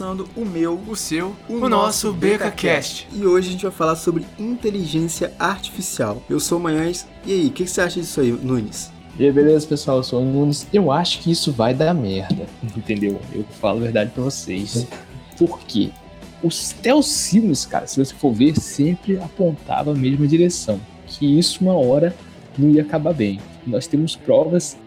[0.00, 3.06] começando o meu, o seu, o, o nosso BecaCast.
[3.12, 6.22] E hoje a gente vai falar sobre inteligência artificial.
[6.28, 8.90] Eu sou o Manhães, e aí, o que, que, você acha disso aí, Nunes?
[9.18, 9.98] E aí, beleza, pessoal?
[9.98, 10.66] Eu sou o Nunes.
[10.72, 13.20] Eu acho que isso vai dar merda, entendeu?
[13.30, 14.86] Eu falo a verdade pra vocês.
[15.36, 15.90] Por quê?
[16.42, 20.80] Os Telsinos, cara, se você for ver, sempre apontava a mesma direção.
[21.06, 22.16] Que isso uma hora
[22.56, 23.38] não ia acabar bem.
[23.66, 24.78] Nós temos provas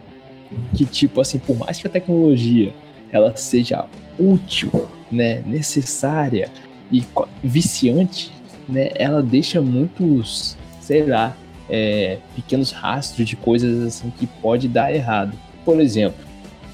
[0.74, 2.74] que, tipo assim, por mais que a tecnologia
[3.12, 3.86] ela seja
[4.18, 4.72] útil,
[5.14, 6.50] né, necessária
[6.92, 7.04] e
[7.44, 8.32] viciante,
[8.68, 11.36] né, ela deixa muitos, sei lá,
[11.70, 15.38] é, pequenos rastros de coisas assim que pode dar errado.
[15.64, 16.20] Por exemplo,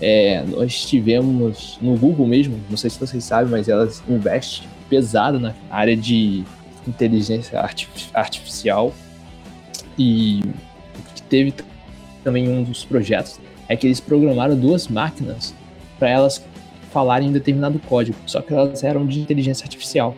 [0.02, 5.40] é, nós tivemos no Google mesmo, não sei se vocês sabem, mas elas investem pesado
[5.40, 6.44] na área de
[6.88, 7.60] inteligência
[8.14, 8.94] artificial
[9.98, 10.42] e
[11.30, 11.54] teve
[12.24, 15.54] também um dos projetos é que eles programaram duas máquinas
[16.00, 16.44] para elas
[16.92, 20.16] falarem em determinado código, só que elas eram de inteligência artificial.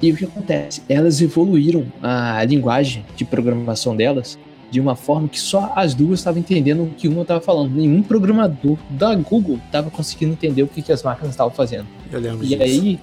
[0.00, 0.82] E o que acontece?
[0.88, 4.38] Elas evoluíram a linguagem de programação delas
[4.70, 7.74] de uma forma que só as duas estavam entendendo o que uma estava falando.
[7.74, 11.86] Nenhum programador da Google estava conseguindo entender o que, que as máquinas estavam fazendo.
[12.10, 12.62] Eu lembro e disso.
[12.62, 13.00] aí,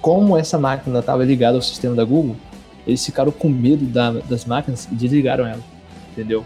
[0.00, 2.36] como essa máquina estava ligada ao sistema da Google,
[2.86, 5.62] eles ficaram com medo da, das máquinas e desligaram ela.
[6.12, 6.44] Entendeu?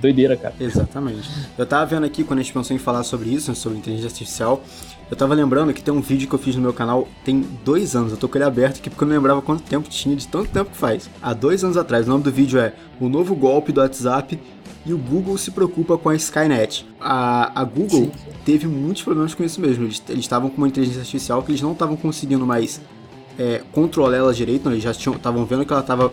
[0.00, 0.54] Doideira, cara.
[0.60, 1.28] Exatamente.
[1.56, 4.62] Eu tava vendo aqui, quando a gente pensou em falar sobre isso, sobre inteligência artificial,
[5.10, 7.96] eu tava lembrando que tem um vídeo que eu fiz no meu canal tem dois
[7.96, 8.12] anos.
[8.12, 10.50] Eu tô com ele aberto aqui porque eu não lembrava quanto tempo tinha, de tanto
[10.50, 11.08] tempo que faz.
[11.20, 12.06] Há dois anos atrás.
[12.06, 14.38] O nome do vídeo é O Novo Golpe do WhatsApp
[14.84, 16.86] e o Google se preocupa com a Skynet.
[17.00, 18.12] A, a Google sim,
[18.44, 19.84] teve muitos problemas com isso mesmo.
[19.84, 22.80] Eles estavam com uma inteligência artificial que eles não estavam conseguindo mais
[23.38, 24.66] é, controlar ela direito.
[24.66, 26.12] Não, eles já estavam vendo que ela estava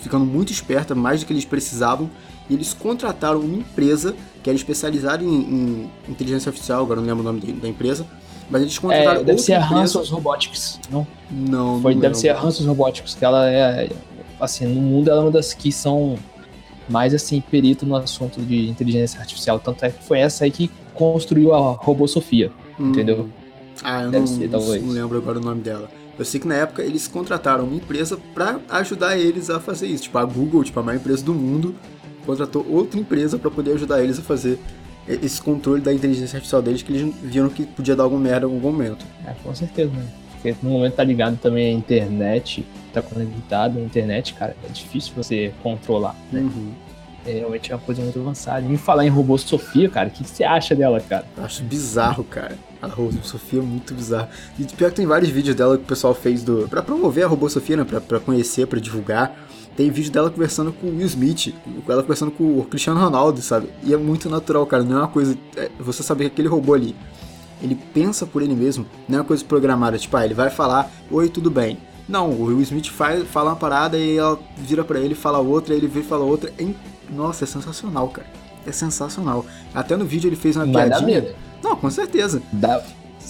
[0.00, 2.10] ficando muito esperta, mais do que eles precisavam
[2.48, 7.22] e eles contrataram uma empresa que era especializada em, em inteligência artificial, agora não lembro
[7.22, 8.06] o nome da empresa,
[8.50, 11.06] mas eles contrataram é, deve ser a Hansos Robotics, não?
[11.30, 13.88] Não, Foi, não deve ser a Hansos Robotics, que ela é,
[14.40, 16.18] assim, no mundo ela é uma das que são
[16.88, 20.70] mais, assim, perito no assunto de inteligência artificial, tanto é que foi essa aí que
[20.94, 22.90] construiu a Robô Sofia, hum.
[22.90, 23.28] entendeu?
[23.82, 24.82] Ah, eu deve não, ser, talvez.
[24.82, 25.88] não lembro agora o nome dela.
[26.18, 30.04] Eu sei que na época eles contrataram uma empresa para ajudar eles a fazer isso.
[30.04, 31.74] Tipo, a Google, tipo, a maior empresa do mundo,
[32.24, 34.58] contratou outra empresa para poder ajudar eles a fazer
[35.06, 38.50] esse controle da inteligência artificial deles, que eles viram que podia dar alguma merda em
[38.50, 39.04] algum momento.
[39.26, 40.06] É, com certeza, né?
[40.32, 45.12] Porque no momento tá ligado também a internet, tá conectado a internet, cara, é difícil
[45.16, 46.40] você controlar, né?
[46.40, 46.72] Uhum.
[47.24, 48.66] É, realmente é uma coisa muito avançada.
[48.66, 51.24] E falar em robô Sofia, cara, o que, que você acha dela, cara?
[51.36, 52.58] Eu acho bizarro, cara.
[52.80, 54.28] A robô Sofia é muito bizarra.
[54.58, 56.66] E pior que tem vários vídeos dela que o pessoal fez do.
[56.68, 57.84] pra promover a robô Sofia, né?
[57.84, 59.36] Pra, pra conhecer, pra divulgar.
[59.76, 61.54] Tem vídeo dela conversando com o Will Smith,
[61.88, 63.68] ela conversando com o Cristiano Ronaldo, sabe?
[63.82, 64.82] E é muito natural, cara.
[64.82, 65.36] Não é uma coisa.
[65.56, 66.94] É, você sabe que aquele robô ali,
[67.62, 69.98] ele pensa por ele mesmo, não é uma coisa programada.
[69.98, 71.78] Tipo, ah, ele vai falar: Oi, tudo bem.
[72.08, 75.74] Não, o Will Smith faz, fala uma parada e ela vira para ele, fala outra,
[75.74, 76.52] ele vê e fala outra.
[76.58, 76.66] É,
[77.10, 78.26] nossa, é sensacional, cara.
[78.66, 79.46] É sensacional.
[79.74, 81.00] Até no vídeo ele fez uma Mas piadinha.
[81.00, 81.36] Dá medo.
[81.62, 82.42] Não, com certeza.
[82.52, 82.82] Dá,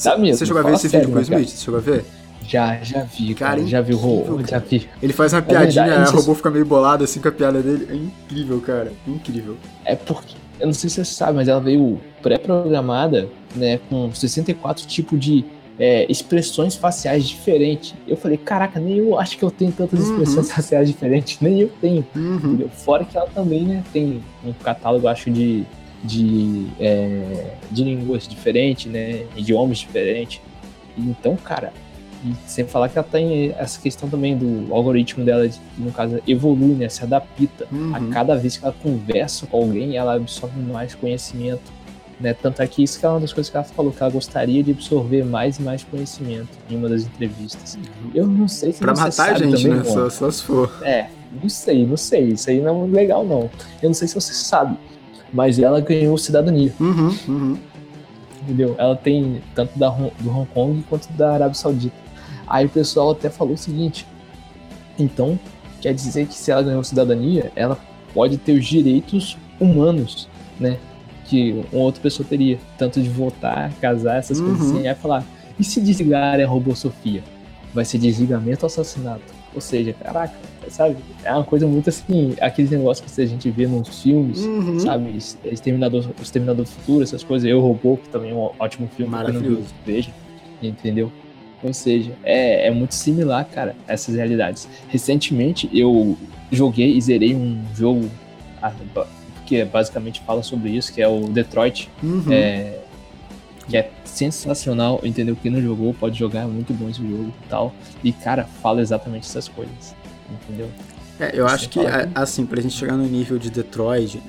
[0.03, 0.37] dá medo.
[0.37, 1.57] Você chegou a ver esse sério, vídeo com o né, Smith?
[1.57, 2.05] Você chegou a ver?
[2.47, 3.57] Já, já vi, cara.
[3.57, 4.89] cara já vi o robô, já vi.
[5.03, 7.63] Ele faz uma é piadinha, verdade, o robô fica meio bolado assim com a piada
[7.63, 7.87] dele.
[7.91, 8.93] É incrível, cara.
[9.07, 9.57] Incrível.
[9.85, 14.87] É porque, eu não sei se você sabe, mas ela veio pré-programada, né, com 64
[14.87, 15.45] tipos de
[15.79, 17.95] é, expressões faciais diferentes.
[18.07, 20.13] Eu falei, caraca, nem eu acho que eu tenho tantas uhum.
[20.13, 22.07] expressões faciais diferentes, nem eu tenho.
[22.15, 22.69] Uhum.
[22.73, 25.65] Fora que ela também, né, tem um catálogo, acho, de,
[26.05, 30.41] de, é, de línguas diferentes, né, idiomas diferentes.
[30.97, 31.73] Então, cara,
[32.25, 36.21] e sem falar que ela tem essa questão também do algoritmo dela, de, no caso,
[36.27, 36.89] evolui, né?
[36.89, 37.67] Se adapta.
[37.71, 37.95] Uhum.
[37.95, 41.73] A cada vez que ela conversa com alguém, ela absorve mais conhecimento.
[42.21, 42.33] Né?
[42.33, 44.63] Tanto é que isso que é uma das coisas que ela falou, que ela gostaria
[44.63, 47.77] de absorver mais e mais conhecimento em uma das entrevistas.
[48.15, 49.85] Eu não sei se pra você matar sabe a gente, também, né?
[49.85, 50.73] Só, só se for.
[50.83, 51.09] É,
[51.43, 52.29] não sei, não sei.
[52.29, 53.51] Isso aí não é legal, não.
[53.83, 54.77] Eu não sei se você sabe,
[55.33, 56.73] mas ela ganhou cidadania.
[56.79, 57.59] Uhum, uhum.
[58.43, 58.77] Entendeu?
[58.79, 62.02] Ela tem tanto da, do Hong Kong quanto da Arábia Saudita.
[62.47, 64.07] Aí o pessoal até falou o seguinte:
[64.99, 65.39] então
[65.81, 67.79] quer dizer que se ela ganhou cidadania, ela
[68.15, 70.29] pode ter os direitos humanos,
[70.61, 70.79] né?
[71.27, 74.47] Que uma outra pessoa teria, tanto de votar, casar, essas Uhum.
[74.47, 74.87] coisas assim.
[74.87, 75.25] Aí falar:
[75.59, 77.23] e se desligar a robô Sofia?
[77.75, 79.23] Vai ser desligamento ou assassinato?
[79.55, 80.35] Ou seja, caraca,
[80.69, 80.97] sabe?
[81.25, 84.79] É uma coisa muito assim, aqueles negócios que a gente vê nos filmes, Uhum.
[84.79, 85.17] sabe?
[85.45, 87.49] Exterminador, Exterminador do Futuro, essas coisas.
[87.49, 89.11] Eu Robô, que também é um ótimo filme.
[89.11, 89.67] Maravilhoso.
[89.87, 90.11] Veja,
[90.63, 91.11] entendeu?
[91.63, 94.69] Ou seja, é, é muito similar, cara, essas realidades.
[94.89, 96.17] Recentemente eu
[96.51, 98.11] joguei e zerei um jogo
[98.61, 98.73] ah,
[99.47, 101.89] que basicamente fala sobre isso, que é o Detroit.
[102.03, 102.25] Uhum.
[102.31, 102.79] É,
[103.69, 105.37] que é sensacional, entendeu?
[105.41, 107.73] Quem não jogou pode jogar, é muito bom esse jogo e tal.
[108.03, 109.95] E, cara, fala exatamente essas coisas,
[110.31, 110.69] entendeu?
[111.19, 111.81] É, eu acho que,
[112.15, 114.21] assim, pra gente chegar no nível de Detroit,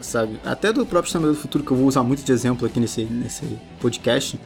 [0.00, 2.78] sabe, até do próprio Exterminador do Futuro, que eu vou usar muito de exemplo aqui
[2.78, 3.44] nesse, nesse
[3.80, 4.38] podcast,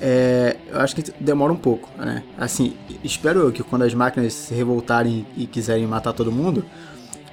[0.00, 2.22] é, eu acho que demora um pouco, né?
[2.36, 6.64] Assim, espero eu que quando as máquinas se revoltarem e quiserem matar todo mundo,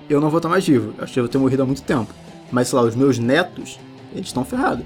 [0.10, 0.94] eu não vou estar mais vivo.
[0.98, 2.14] Eu acho que eu vou ter morrido há muito tempo.
[2.52, 3.80] Mas, sei lá, os meus netos,
[4.14, 4.86] eles estão ferrados,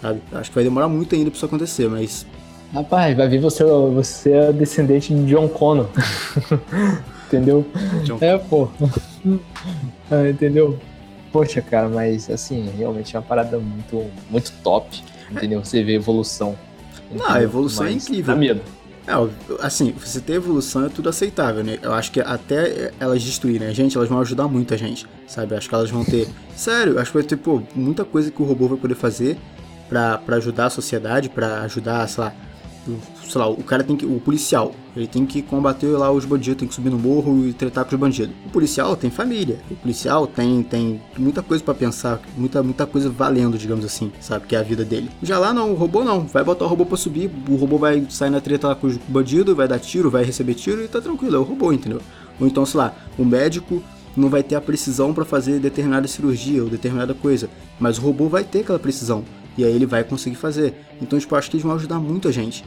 [0.00, 0.20] sabe?
[0.30, 2.26] Eu acho que vai demorar muito ainda pra isso acontecer, mas...
[2.72, 5.88] Rapaz, vai vir você, você é descendente de John Connor.
[7.26, 7.64] entendeu?
[8.04, 8.18] John...
[8.20, 8.68] É, pô.
[10.10, 10.78] ah, entendeu?
[11.32, 15.02] Poxa, cara, mas assim, realmente é uma parada muito, muito top.
[15.30, 15.64] Entendeu?
[15.64, 16.56] Você vê evolução.
[17.10, 18.34] Não, a evolução é incrível.
[18.34, 18.60] Dá medo.
[19.06, 19.12] É,
[19.64, 21.78] assim, você ter evolução é tudo aceitável, né?
[21.80, 25.54] Eu acho que até elas destruírem a gente, elas vão ajudar muito a gente, sabe?
[25.54, 26.28] Acho que elas vão ter.
[26.56, 29.38] Sério, acho que vai ter, pô, muita coisa que o robô vai poder fazer
[29.88, 32.34] para ajudar a sociedade, para ajudar, sei lá,
[33.28, 34.06] sei lá, o cara tem que.
[34.06, 37.52] O policial, ele tem que combater lá os bandidos, tem que subir no morro e
[37.52, 38.34] tratar com os bandidos.
[38.46, 43.10] O policial tem família, o policial tem, tem muita coisa para pensar, muita, muita coisa
[43.10, 44.46] valendo, digamos assim, sabe?
[44.46, 45.10] Que é a vida dele.
[45.22, 46.26] Já lá não, o robô não.
[46.26, 48.96] Vai botar o robô pra subir, o robô vai sair na treta lá com os
[48.96, 52.00] bandidos, vai dar tiro, vai receber tiro e tá tranquilo, é o robô, entendeu?
[52.40, 53.82] Ou então, sei lá, o médico
[54.16, 58.28] não vai ter a precisão para fazer determinada cirurgia ou determinada coisa, mas o robô
[58.28, 59.24] vai ter aquela precisão.
[59.58, 60.74] E aí ele vai conseguir fazer.
[61.00, 62.64] Então, tipo, acho que eles vão ajudar muito a gente.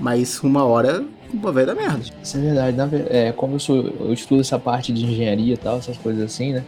[0.00, 1.04] Mas uma hora
[1.34, 2.02] vai dar merda.
[2.22, 2.76] Isso é verdade.
[3.10, 6.54] É, como eu, sou, eu estudo essa parte de engenharia e tal, essas coisas assim,
[6.54, 6.64] né?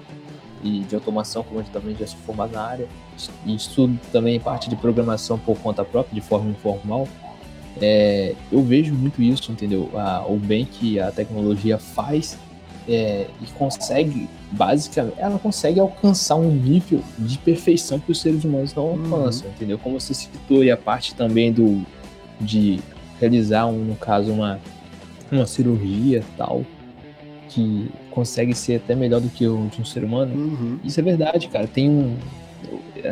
[0.62, 2.86] E de automação, como eu também já sou formado na área.
[3.46, 7.08] E estudo também parte de programação por conta própria, de forma informal.
[7.80, 9.90] É, eu vejo muito isso, entendeu?
[9.94, 12.38] A, o bem que a tecnologia faz
[12.86, 18.74] é, e consegue, basicamente, ela consegue alcançar um nível de perfeição que os seres humanos
[18.74, 19.54] não alcançam, uhum.
[19.54, 19.78] entendeu?
[19.78, 21.82] Como você citou, e a parte também do
[22.40, 22.80] de
[23.22, 24.58] realizar, um, no caso, uma,
[25.30, 26.64] uma cirurgia tal,
[27.48, 30.34] que consegue ser até melhor do que o de um ser humano.
[30.34, 30.78] Uhum.
[30.84, 31.66] Isso é verdade, cara.
[31.66, 32.16] Tem um.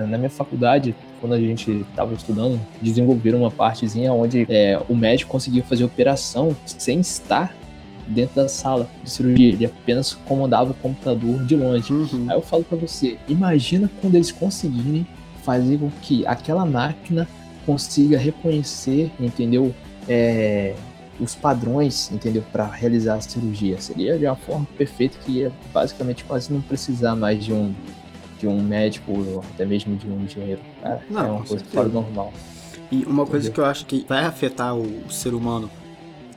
[0.09, 5.33] Na minha faculdade, quando a gente estava estudando, desenvolveram uma partezinha onde é, o médico
[5.33, 7.55] conseguia fazer operação sem estar
[8.07, 9.49] dentro da sala de cirurgia.
[9.49, 11.93] Ele apenas comandava o computador de longe.
[11.93, 12.27] Uhum.
[12.29, 15.05] Aí eu falo para você, imagina quando eles conseguirem
[15.43, 17.27] fazer com que aquela máquina
[17.67, 19.75] consiga reconhecer, entendeu?
[20.09, 20.75] É,
[21.19, 23.81] os padrões, entendeu, para realizar a cirurgia.
[23.81, 27.75] Seria de uma forma perfeita que ia basicamente quase não precisar mais de um
[28.41, 30.63] de um médico ou até mesmo de um engenheiro.
[30.83, 32.33] Cara, não, é uma coisa fora do normal.
[32.91, 35.71] E uma coisa que eu acho que vai afetar o, o, ser humano,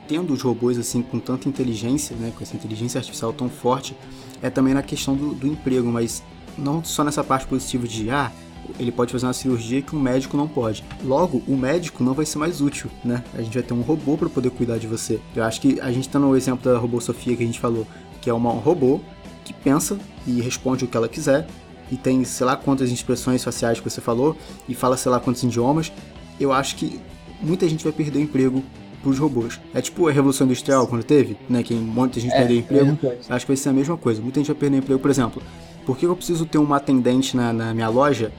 [0.06, 3.96] tendo os robôs assim com tanta inteligência, né, com essa inteligência artificial tão forte,
[4.42, 6.22] é também na questão do, do emprego, mas
[6.58, 8.30] não só nessa parte positiva de ah,
[8.78, 10.84] ele pode fazer uma cirurgia que um médico não pode.
[11.02, 13.22] Logo, o médico não vai ser mais útil, né?
[13.34, 15.20] A gente vai ter um robô para poder cuidar de você.
[15.34, 17.86] Eu acho que a gente tá no exemplo da robô Sofia que a gente falou,
[18.20, 19.00] que é uma, um robô
[19.44, 21.46] que pensa e responde o que ela quiser
[21.90, 24.36] e tem sei lá quantas expressões faciais que você falou
[24.68, 25.92] e fala sei lá quantos idiomas.
[26.40, 27.00] Eu acho que
[27.40, 28.64] muita gente vai perder o emprego
[29.02, 29.60] pros robôs.
[29.74, 31.62] É tipo a Revolução Industrial quando teve, né?
[31.62, 32.98] Que muita gente é, perdeu emprego.
[33.02, 34.20] É acho que vai ser a mesma coisa.
[34.22, 34.98] Muita gente vai perder emprego.
[34.98, 35.42] Por exemplo,
[35.84, 38.32] por que eu preciso ter uma atendente na, na minha loja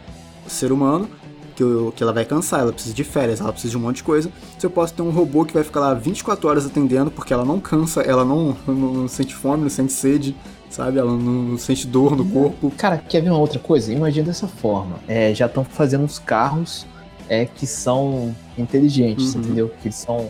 [0.47, 1.09] ser humano,
[1.55, 3.97] que, eu, que ela vai cansar, ela precisa de férias, ela precisa de um monte
[3.97, 4.29] de coisa.
[4.59, 7.45] Se eu posso ter um robô que vai ficar lá 24 horas atendendo, porque ela
[7.45, 10.35] não cansa, ela não, não, não sente fome, não sente sede,
[10.69, 10.99] sabe?
[10.99, 12.71] Ela não, não, sente dor no corpo.
[12.77, 13.93] Cara, quer ver uma outra coisa?
[13.93, 14.97] Imagina dessa forma.
[15.07, 16.85] É, já estão fazendo os carros
[17.29, 19.41] é, que são inteligentes, uhum.
[19.41, 19.69] entendeu?
[19.81, 20.29] Que eles são.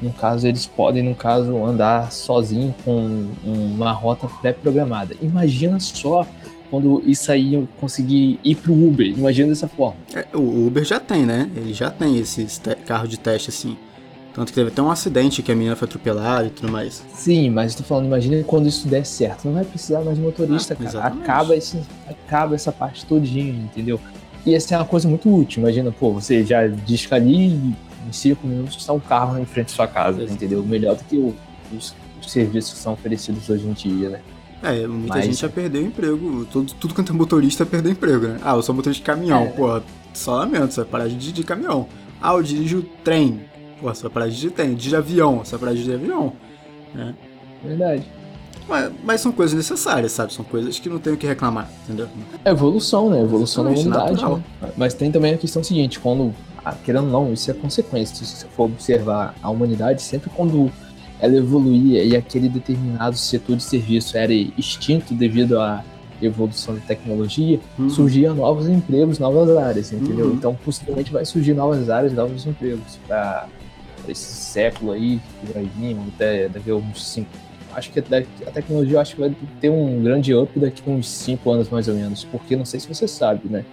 [0.00, 5.14] No caso, eles podem, no caso, andar sozinho com uma rota pré-programada.
[5.22, 6.26] Imagina só
[6.72, 9.06] quando isso aí eu conseguir ir pro Uber.
[9.06, 9.94] Imagina dessa forma.
[10.14, 11.50] É, o Uber já tem, né?
[11.54, 13.76] Ele já tem esses carro de teste assim.
[14.32, 17.04] Tanto que teve até um acidente que a menina foi atropelada e tudo mais.
[17.12, 19.44] Sim, mas eu tô falando, imagina quando isso der certo.
[19.44, 21.06] Não vai precisar mais de motorista, ah, cara.
[21.08, 24.00] Acaba, esse, acaba essa parte todinha, entendeu?
[24.46, 25.60] E essa é uma coisa muito útil.
[25.60, 27.76] Imagina, pô, você já disca ali em
[28.10, 30.62] 5 minutos está um carro em frente à sua casa, entendeu?
[30.62, 34.20] Melhor do que os, os serviços que são oferecidos hoje em dia, né?
[34.62, 35.24] É, muita Mas...
[35.24, 36.46] gente já perdeu emprego.
[36.46, 38.38] Tudo, tudo quanto é motorista perdeu emprego, né?
[38.42, 39.42] Ah, eu sou motorista de caminhão.
[39.42, 39.46] É.
[39.48, 39.80] Pô,
[40.14, 41.88] só lamento, você vai parar de dirigir caminhão.
[42.20, 43.40] Ah, eu dirijo trem.
[43.80, 44.74] Pô, você vai parar de dirigir trem.
[44.74, 46.32] Dirige avião, você vai parar de dirigir avião.
[46.94, 47.14] Né?
[47.64, 48.04] Verdade.
[48.68, 50.32] Mas, mas, são coisas necessárias, sabe?
[50.32, 52.08] São coisas que não tem o que reclamar, entendeu?
[52.44, 53.20] É evolução, né?
[53.20, 54.24] Evolução da humanidade.
[54.24, 54.42] Né?
[54.76, 56.32] Mas tem também a questão seguinte, quando,
[56.64, 58.14] ah, querendo ou não, isso é consequência.
[58.14, 60.70] Se você for observar a humanidade, sempre quando
[61.22, 65.84] ela evoluía e aquele determinado setor de serviço era extinto devido a
[66.20, 67.88] evolução de tecnologia, uhum.
[67.88, 70.26] surgiam novos empregos, novas áreas, entendeu?
[70.26, 70.34] Uhum.
[70.34, 73.48] Então, possivelmente vai surgir novas áreas, novos empregos para
[74.08, 77.30] esse século aí que vai vir, até daqui a uns cinco.
[77.72, 81.52] Acho que a tecnologia acho que vai ter um grande up daqui a uns cinco
[81.52, 83.64] anos mais ou menos, porque não sei se você sabe, né?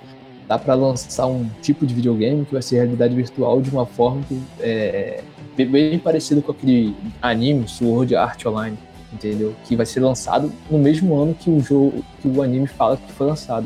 [0.47, 4.21] Dá para lançar um tipo de videogame que vai ser realidade virtual de uma forma
[4.27, 5.23] que é
[5.65, 8.77] bem parecido com aquele anime Sword Art Online
[9.13, 9.55] entendeu?
[9.65, 13.11] Que vai ser lançado no mesmo ano que o jogo, que o anime fala que
[13.11, 13.65] foi lançado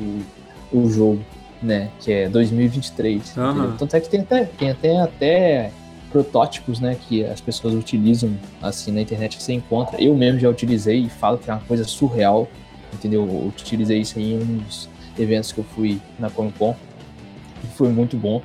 [0.71, 1.19] o, o jogo,
[1.61, 1.89] né?
[1.99, 3.37] Que é 2023.
[3.37, 3.77] Uhum.
[3.77, 5.71] Tanto é que tem até, tem até, até
[6.11, 6.97] protótipos, né?
[7.07, 10.01] Que as pessoas utilizam assim na internet que você encontra.
[10.01, 12.47] Eu mesmo já utilizei e falo que é uma coisa surreal,
[12.93, 13.25] entendeu?
[13.25, 16.75] Eu utilizei isso em um dos eventos que eu fui na Comic Con.
[17.75, 18.41] Foi muito bom.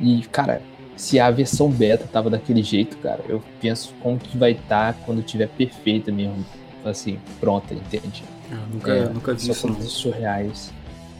[0.00, 0.62] E, cara,
[0.98, 5.00] se a versão beta tava daquele jeito, cara, eu penso como que vai estar tá
[5.06, 6.44] quando tiver perfeita mesmo,
[6.84, 8.24] assim, pronta, entende?
[8.50, 9.68] Eu ah, nunca, é, nunca vi isso.
[9.68, 9.80] Não.
[9.82, 10.72] surreais.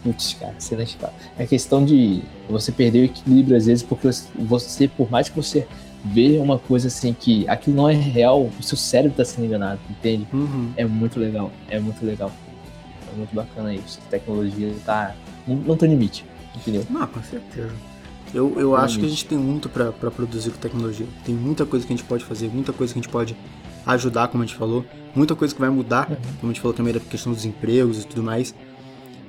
[0.03, 1.13] Putz, cara, excelente, cara.
[1.39, 5.67] É questão de você perder o equilíbrio às vezes, porque você, por mais que você
[6.05, 9.81] vê uma coisa assim que aquilo não é real, o seu cérebro tá sendo enganado,
[9.89, 10.27] entende?
[10.33, 10.73] Uhum.
[10.77, 12.33] É muito legal, é muito legal.
[13.13, 14.01] É muito bacana isso.
[14.07, 15.15] A tecnologia tá.
[15.47, 16.25] Não, não tem limite,
[16.57, 16.85] entendeu?
[16.91, 17.73] Não, com certeza.
[18.35, 21.07] Eu, eu acho que a gente tem muito para produzir com tecnologia.
[21.25, 23.37] Tem muita coisa que a gente pode fazer, muita coisa que a gente pode
[23.87, 26.17] ajudar, como a gente falou, muita coisa que vai mudar, uhum.
[26.41, 28.55] como a gente falou também da questão dos empregos e tudo mais.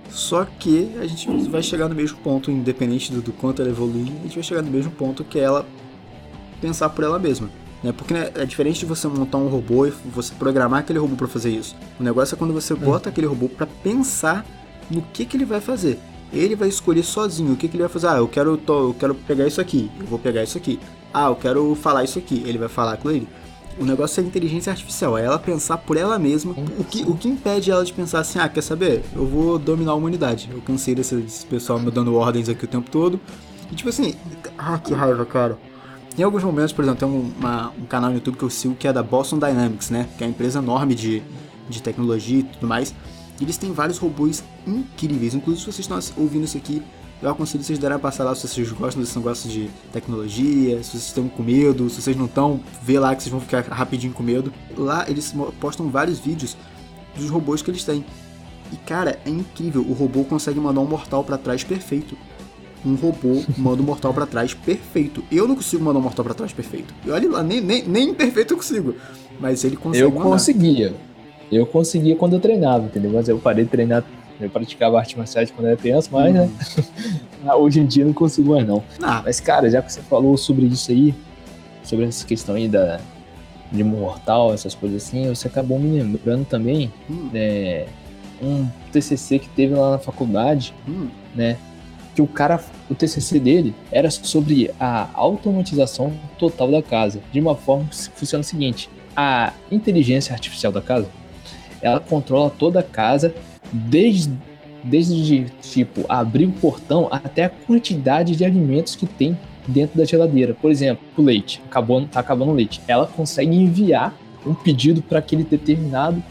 [0.10, 4.12] Só que a gente vai chegar no mesmo ponto, independente do, do quanto ela evoluir,
[4.20, 5.66] a gente vai chegar no mesmo ponto que é ela
[6.60, 7.50] pensar por ela mesma.
[7.82, 7.94] Né?
[7.94, 11.28] Porque né, é diferente de você montar um robô e você programar aquele robô para
[11.28, 11.76] fazer isso.
[12.00, 14.46] O negócio é quando você bota aquele robô para pensar
[14.90, 16.00] no que, que ele vai fazer
[16.32, 18.08] ele vai escolher sozinho o que, que ele vai fazer.
[18.08, 20.80] Ah, eu quero, eu quero pegar isso aqui, eu vou pegar isso aqui.
[21.14, 23.28] Ah, eu quero falar isso aqui, ele vai falar com ele.
[23.80, 26.54] O negócio é inteligência artificial, é ela pensar por ela mesma.
[26.78, 29.04] O que, o que impede ela de pensar assim, ah, quer saber?
[29.16, 30.50] Eu vou dominar a humanidade.
[30.52, 33.20] Eu cansei desse, desse pessoal me dando ordens aqui o tempo todo.
[33.72, 34.16] E tipo assim,
[34.58, 35.58] ah, que raiva, cara.
[36.18, 38.76] Em alguns momentos, por exemplo, tem um, uma, um canal no YouTube que eu sigo
[38.76, 40.10] que é da Boston Dynamics, né?
[40.18, 41.24] Que é uma empresa enorme de,
[41.70, 42.94] de tecnologia e tudo mais.
[43.40, 45.34] E eles têm vários robôs incríveis.
[45.34, 46.84] Inclusive, se vocês estão ouvindo isso aqui,
[47.22, 50.92] eu aconselho vocês darem a passar lá se vocês gostam desse negócio de tecnologia, se
[50.92, 54.14] vocês estão com medo, se vocês não estão, vê lá que vocês vão ficar rapidinho
[54.14, 54.54] com medo.
[54.78, 56.56] Lá eles postam vários vídeos
[57.18, 58.06] dos robôs que eles têm.
[58.72, 62.18] E cara, é incrível, o robô consegue mandar um mortal para trás perfeito.
[62.86, 65.22] Um robô manda um mortal para trás perfeito.
[65.30, 66.94] Eu não consigo mandar um mortal para trás perfeito.
[67.06, 68.96] E olha lá, nem, nem, nem perfeito eu consigo.
[69.42, 70.06] Mas ele consegue.
[70.06, 70.24] Eu mandar.
[70.24, 70.96] conseguia.
[71.52, 73.12] Eu conseguia quando eu treinava, entendeu?
[73.12, 74.04] Mas eu parei de treinar,
[74.40, 76.50] eu praticava arte marciais quando era criança, mas, né?
[77.44, 77.52] Uhum.
[77.60, 78.84] Hoje em dia não consigo mais, não.
[79.02, 79.22] Ah.
[79.24, 81.14] Mas, cara, já que você falou sobre isso aí,
[81.84, 83.00] sobre essa questão aí da,
[83.72, 87.30] de mortal, essas coisas assim, você acabou me lembrando também hum.
[87.34, 87.88] é,
[88.42, 91.08] um TCC que teve lá na faculdade, hum.
[91.36, 91.58] né?
[92.16, 97.56] Que o cara, o TCC dele era sobre a automatização total da casa, de uma
[97.56, 101.08] forma que funciona o seguinte: a inteligência artificial da casa
[101.82, 103.34] ela controla toda a casa,
[103.72, 104.34] desde,
[104.84, 110.54] desde tipo abrir o portão até a quantidade de alimentos que tem dentro da geladeira.
[110.54, 112.82] Por exemplo, o leite, acabou, tá acabando o leite.
[112.88, 114.14] Ela consegue enviar
[114.46, 116.24] um pedido para aquele determinado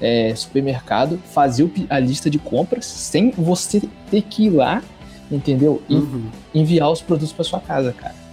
[0.00, 4.82] é, supermercado, fazer a lista de compras sem você ter que ir lá,
[5.30, 5.82] entendeu?
[5.88, 6.26] E uhum.
[6.54, 8.23] enviar os produtos para sua casa, cara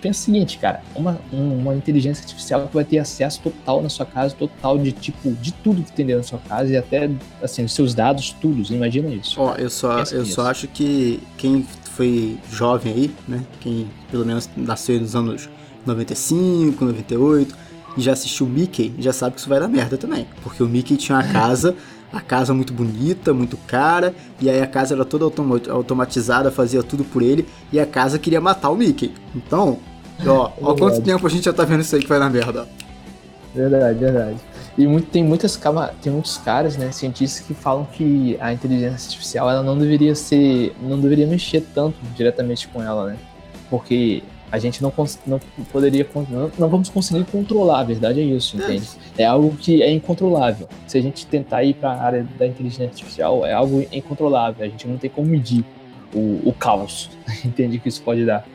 [0.00, 4.06] pensa o seguinte, cara, uma, uma inteligência artificial que vai ter acesso total na sua
[4.06, 7.10] casa, total de tipo, de tudo que tem dentro da sua casa e até,
[7.42, 9.40] assim, os seus dados, tudo, imagina isso.
[9.40, 14.48] Ó, eu só, eu só acho que quem foi jovem aí, né, quem pelo menos
[14.56, 15.48] nasceu nos anos
[15.84, 17.56] 95, 98,
[17.96, 20.96] e já assistiu Mickey, já sabe que isso vai dar merda também, porque o Mickey
[20.96, 21.74] tinha uma casa...
[22.12, 25.24] a casa muito bonita, muito cara, e aí a casa era toda
[25.70, 29.12] automatizada, fazia tudo por ele, e a casa queria matar o Mickey.
[29.34, 29.78] Então,
[30.26, 32.66] Ó, ó quanto tempo a gente já tá vendo isso aí que vai na merda.
[33.54, 34.36] Verdade, verdade.
[34.76, 35.60] E muito, tem, muitas,
[36.00, 40.74] tem muitos caras, né, cientistas que falam que a inteligência artificial ela não deveria ser,
[40.80, 43.16] não deveria mexer tanto diretamente com ela, né?
[43.68, 44.92] Porque a gente não,
[45.26, 45.40] não
[45.70, 48.88] poderia, não, não vamos conseguir controlar, a verdade é isso, entende?
[49.16, 50.68] É algo que é incontrolável.
[50.86, 54.64] Se a gente tentar ir para a área da inteligência artificial, é algo incontrolável.
[54.64, 55.64] A gente não tem como medir
[56.14, 57.10] o, o caos,
[57.44, 58.46] entende que isso pode dar.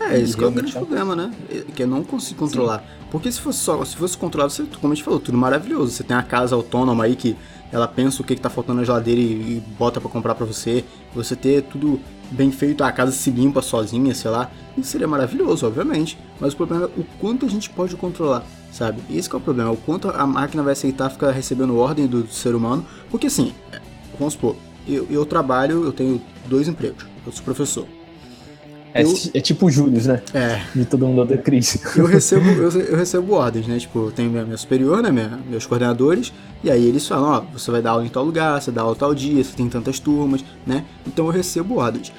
[0.00, 1.32] É, esse é o grande problema, né?
[1.74, 2.78] Que é não conseguir controlar.
[2.78, 3.06] Sim.
[3.10, 5.90] Porque se fosse só, se fosse controlado, você, como a gente falou, tudo maravilhoso.
[5.92, 7.36] Você tem a casa autônoma aí que
[7.70, 10.46] ela pensa o que, que tá faltando na geladeira e, e bota para comprar para
[10.46, 10.84] você.
[11.14, 14.50] Você ter tudo bem feito, a casa se limpa sozinha, sei lá.
[14.76, 16.18] Isso seria maravilhoso, obviamente.
[16.40, 19.02] Mas o problema é o quanto a gente pode controlar, sabe?
[19.10, 22.32] Esse é o problema, o quanto a máquina vai aceitar ficar recebendo ordem do, do
[22.32, 22.84] ser humano.
[23.10, 23.52] Porque assim,
[24.18, 24.56] vamos supor,
[24.86, 27.04] eu, eu trabalho, eu tenho dois empregos.
[27.26, 27.97] Eu sou professor.
[28.94, 30.22] É, Eu- é tipo o Július, né?
[30.34, 31.80] É, De todo mundo da crise.
[31.96, 33.78] eu recebo, eu, eu recebo ordens, né?
[33.78, 35.10] Tipo, eu tenho minha, minha superior, né?
[35.10, 36.32] Minha- meus coordenadores,
[36.64, 38.96] e aí eles falam, ó, você vai dar aula em tal lugar, você dá aula
[38.96, 40.84] tal dia, você tem tantas turmas, né?
[41.06, 42.12] Então eu recebo ordens.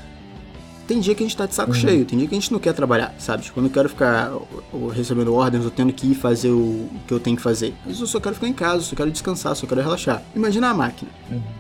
[0.90, 2.58] Tem dia que a gente tá de saco cheio, tem dia que a gente não
[2.58, 3.48] quer trabalhar, sabe?
[3.52, 7.14] Quando eu quero ficar ou- ou recebendo ordens, eu tendo que ir fazer o, que
[7.14, 7.76] eu tenho que fazer.
[7.86, 10.24] Mas eu só quero ficar em casa, eu só quero descansar, só quero relaxar.
[10.36, 11.12] Imagina a máquina.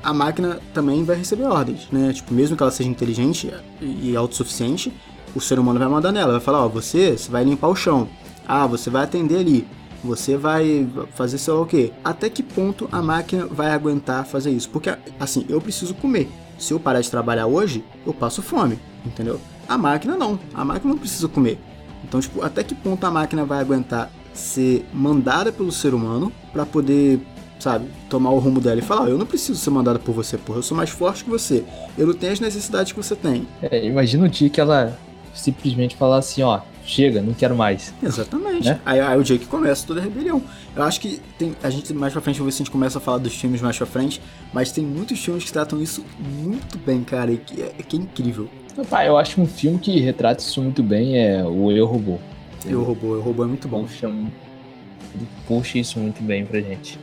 [0.01, 2.11] A máquina também vai receber ordens, né?
[2.11, 4.91] Tipo, mesmo que ela seja inteligente e autossuficiente,
[5.35, 8.09] o ser humano vai mandar nela, vai falar, ó, você, você vai limpar o chão.
[8.47, 9.67] Ah, você vai atender ali.
[10.03, 11.91] Você vai fazer sei lá o quê.
[12.03, 14.69] Até que ponto a máquina vai aguentar fazer isso?
[14.71, 16.27] Porque, assim, eu preciso comer.
[16.57, 19.39] Se eu parar de trabalhar hoje, eu passo fome, entendeu?
[19.67, 20.39] A máquina não.
[20.53, 21.59] A máquina não precisa comer.
[22.03, 26.65] Então, tipo, até que ponto a máquina vai aguentar ser mandada pelo ser humano pra
[26.65, 27.19] poder,
[27.59, 30.37] sabe, tomar o rumo dela e falar, ó, eu não preciso ser mandada por você,
[30.37, 31.63] porra, eu sou mais forte que você.
[31.97, 33.47] Eu não tenho as necessidades que você tem.
[33.61, 34.97] É, imagina o dia que ela
[35.33, 37.93] simplesmente falar assim, ó, chega, não quero mais.
[38.01, 38.67] Exatamente.
[38.67, 38.79] Né?
[38.85, 40.41] Aí, aí é o dia que começa toda a rebelião.
[40.75, 41.55] Eu acho que tem.
[41.61, 43.61] A gente mais pra frente, vamos ver se a gente começa a falar dos filmes
[43.61, 44.21] mais pra frente.
[44.53, 47.31] Mas tem muitos filmes que tratam isso muito bem, cara.
[47.31, 48.49] E que é, que é incrível.
[48.85, 52.17] Pai, eu acho um filme que retrata isso muito bem é o Eu Robô.
[52.65, 53.85] Eu robô, eu robô é muito bom.
[54.03, 56.99] Ele puxa isso muito bem pra gente.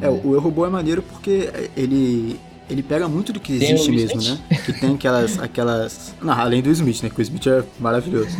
[0.00, 2.38] É, o Eu Robô é maneiro porque ele.
[2.68, 4.40] Ele pega muito do que existe mesmo, Smith?
[4.50, 4.58] né?
[4.64, 5.38] Que tem aquelas.
[5.40, 6.14] aquelas.
[6.20, 7.10] Não, além do Smith, né?
[7.10, 8.36] Que o Smith é maravilhoso.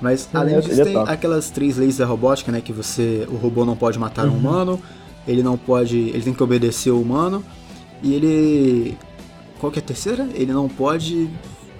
[0.00, 2.60] Mas além é- disso, tem aquelas três leis da robótica, né?
[2.60, 3.26] Que você.
[3.30, 4.32] O robô não pode matar Uhum.
[4.32, 4.80] um humano,
[5.26, 5.96] ele não pode.
[5.96, 7.44] Ele tem que obedecer o humano.
[8.02, 8.98] E ele.
[9.60, 10.28] Qual que é a terceira?
[10.34, 11.28] Ele não pode.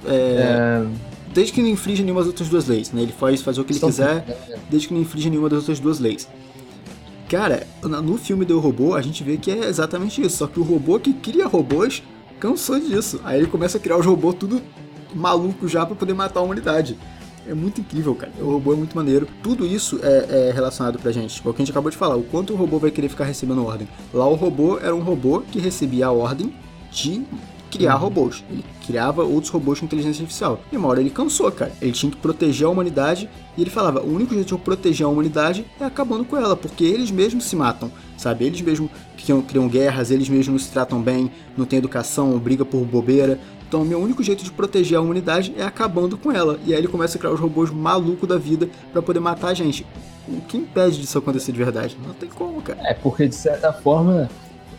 [0.07, 0.87] É, É,
[1.33, 3.03] Desde que não infrinja nenhuma das outras duas leis, né?
[3.03, 4.25] Ele pode fazer o que ele São- quiser,
[4.71, 6.27] desde que não infrinja nenhuma das outras duas leis.
[7.29, 10.39] Cara, no filme do robô, a gente vê que é exatamente isso.
[10.39, 12.03] Só que o robô que cria robôs
[12.41, 13.21] cansou disso.
[13.25, 14.63] Aí ele começa a criar os robôs tudo
[15.15, 16.97] maluco já pra poder matar a humanidade.
[17.47, 18.33] É muito incrível, cara.
[18.41, 19.29] O robô é muito maneiro.
[19.43, 21.35] Tudo isso é, é relacionado pra gente.
[21.37, 22.17] Tipo, é o que a gente acabou de falar.
[22.17, 23.87] O quanto o robô vai querer ficar recebendo ordem.
[24.13, 26.53] Lá o robô era um robô que recebia a ordem
[26.91, 27.23] de
[27.71, 28.45] criar robôs.
[28.51, 30.61] Ele criava outros robôs com inteligência artificial.
[30.73, 31.73] E uma hora ele cansou, cara.
[31.81, 33.29] Ele tinha que proteger a humanidade.
[33.57, 36.57] E ele falava: o único jeito de eu proteger a humanidade é acabando com ela.
[36.57, 37.91] Porque eles mesmos se matam.
[38.17, 38.45] Sabe?
[38.45, 42.65] Eles mesmos criam, criam guerras, eles mesmos não se tratam bem, não tem educação, briga
[42.65, 43.39] por bobeira.
[43.69, 46.59] Então, o meu único jeito de proteger a humanidade é acabando com ela.
[46.65, 49.55] E aí ele começa a criar os robôs malucos da vida pra poder matar a
[49.55, 49.87] gente.
[50.27, 51.97] O que impede disso acontecer de verdade?
[52.03, 52.81] Não tem como, cara.
[52.83, 54.31] É porque, de certa forma,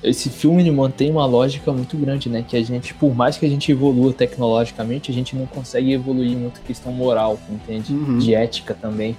[0.01, 2.43] esse filme ele mantém uma lógica muito grande, né?
[2.47, 6.37] Que a gente, por mais que a gente evolua tecnologicamente, a gente não consegue evoluir
[6.37, 7.93] muito questão moral, entende?
[7.93, 8.17] Uhum.
[8.17, 9.15] De ética também,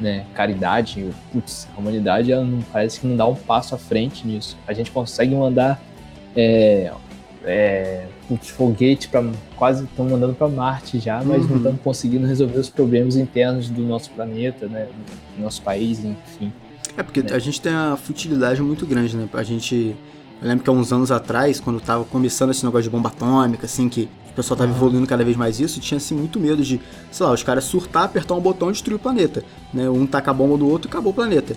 [0.00, 0.24] né?
[0.34, 1.06] Caridade.
[1.32, 4.56] Putz, a humanidade ela não, parece que não dá um passo à frente nisso.
[4.66, 5.82] A gente consegue mandar.
[6.34, 6.90] É,
[7.44, 9.24] é, putz, foguete para
[9.56, 11.48] quase estão mandando para Marte já, mas Uhum.
[11.50, 14.88] não estamos conseguindo resolver os problemas internos do nosso planeta, né?
[15.36, 16.52] Do nosso país, enfim.
[16.96, 17.30] É porque né?
[17.32, 19.28] a gente tem uma futilidade muito grande, né?
[19.32, 19.94] A gente.
[20.42, 23.66] Eu lembro que há uns anos atrás, quando tava começando esse negócio de bomba atômica,
[23.66, 26.80] assim, que o pessoal tava evoluindo cada vez mais isso, tinha assim muito medo de,
[27.12, 29.44] sei lá, os caras surtar, apertar um botão e destruir o planeta.
[29.72, 29.88] Né?
[29.88, 31.56] Um taca a bomba do outro e acabou o planeta.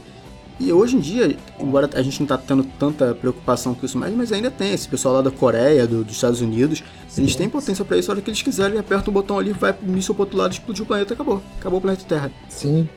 [0.59, 4.13] E hoje em dia, embora a gente não tá tendo tanta preocupação com isso mais,
[4.15, 4.71] mas ainda tem.
[4.73, 6.81] Esse pessoal lá da Coreia, do- dos Estados Unidos,
[7.17, 9.73] eles têm potência pra isso, a hora que eles quiserem, aperta um botão ali, vai
[9.73, 11.41] pro míssil pro outro lado, explodiu o planeta, acabou.
[11.59, 12.31] Acabou o planeta Terra.
[12.47, 12.87] Sim.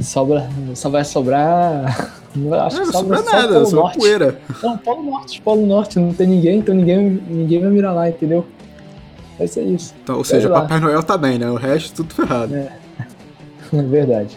[0.00, 2.14] Sobra, só vai sobrar.
[2.34, 3.98] Não, acho Não, que sobra só o nada, Polo só Norte.
[3.98, 4.40] poeira.
[4.62, 8.46] Não, Polo Norte, Polo Norte, não tem ninguém, então ninguém, ninguém vai mirar lá, entendeu?
[9.36, 9.94] Vai ser isso.
[10.02, 10.62] Então, ou seja, Sei lá.
[10.62, 11.50] Papai Noel tá bem, né?
[11.50, 12.54] O resto tudo ferrado.
[12.54, 12.70] É
[13.82, 14.36] verdade.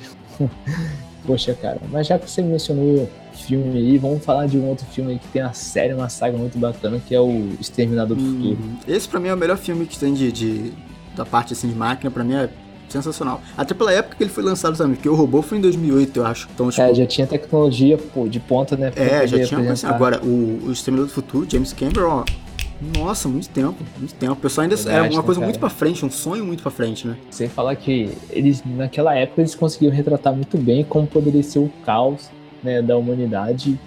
[1.25, 5.13] Poxa, cara, mas já que você mencionou filme aí, vamos falar de um outro filme
[5.13, 8.57] aí que tem uma série, uma saga muito bacana, que é o Exterminador do Futuro.
[8.61, 8.75] Uhum.
[8.87, 10.73] Esse pra mim é o melhor filme que tem de, de-
[11.15, 12.49] da parte assim de máquina, pra mim é
[12.93, 13.41] sensacional.
[13.57, 16.25] Até pela época que ele foi lançado também, porque o robô foi em 2008, eu
[16.25, 16.47] acho.
[16.53, 18.91] Então, tipo, É, já tinha tecnologia, pô, de ponta, né?
[18.95, 22.25] é, já tinha assim, agora o, o Exterminador do Futuro, James Cameron, ó,
[22.99, 24.33] nossa, muito tempo, muito tempo.
[24.33, 25.45] O pessoal ainda Verdade, era uma né, coisa cara?
[25.49, 27.15] muito pra frente, um sonho muito pra frente, né?
[27.29, 31.71] Sem falar que eles, naquela época, eles conseguiram retratar muito bem como poderia ser o
[31.85, 32.29] caos
[32.61, 33.79] né, da humanidade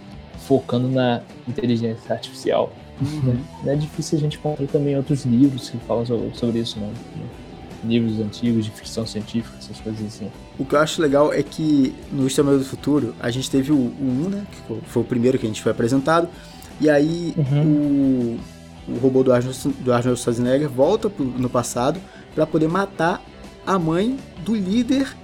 [0.47, 2.73] focando na inteligência artificial.
[3.23, 3.37] né?
[3.65, 6.91] Não é difícil a gente encontrar também outros livros que falam sobre, sobre isso, não.
[7.87, 10.31] Livros antigos de ficção científica, essas coisas assim.
[10.59, 13.77] O que eu acho legal é que no Exterminador do Futuro, a gente teve o,
[13.77, 14.47] o 1, né?
[14.51, 16.29] Que foi o primeiro que a gente foi apresentado.
[16.81, 18.39] E aí o,
[18.89, 22.01] o robô do Arnold, do Arnold Schwarzenegger volta pro- no passado
[22.35, 23.23] para poder matar
[23.67, 25.15] a mãe do líder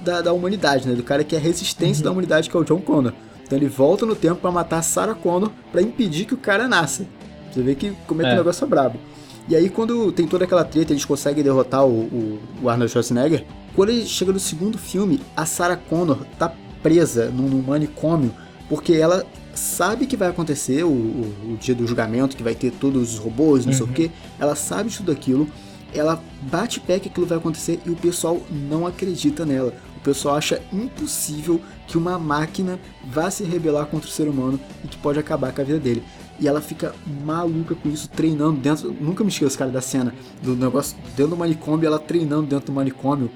[0.00, 0.94] da, da humanidade, né?
[0.94, 3.12] Do cara que é a resistência da humanidade, que é o John Connor.
[3.44, 7.06] Então ele volta no tempo para matar Sarah Connor para impedir que o cara nasça.
[7.52, 8.34] Você vê que como é que é.
[8.34, 8.98] o negócio é brabo.
[9.48, 13.44] E aí, quando tem toda aquela treta, eles conseguem derrotar o, o, o Arnold Schwarzenegger.
[13.74, 16.52] Quando ele chega no segundo filme, a Sarah Connor tá
[16.82, 18.32] presa num, num manicômio
[18.68, 22.70] porque ela sabe que vai acontecer o, o, o, dia do julgamento, que vai ter
[22.72, 23.78] todos os robôs, não uhum.
[23.78, 23.94] sei o uhum.
[23.94, 24.10] que.
[24.38, 25.48] Ela sabe tudo aquilo.
[25.92, 29.72] Ela bate pé que aquilo vai acontecer e o pessoal não acredita nela.
[29.96, 34.88] O pessoal acha impossível que uma máquina vá se rebelar contra o ser humano e
[34.88, 36.02] que pode acabar com a vida dele.
[36.38, 36.94] E ela fica
[37.24, 38.94] maluca com isso, treinando dentro.
[39.00, 42.72] Nunca me esqueço, cara, da cena do negócio dentro do manicômio, ela treinando dentro do
[42.72, 43.30] manicômio,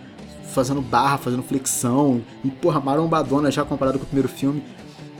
[0.53, 2.21] fazendo barra, fazendo flexão.
[2.45, 4.63] E porra, marombadona já comparado com o primeiro filme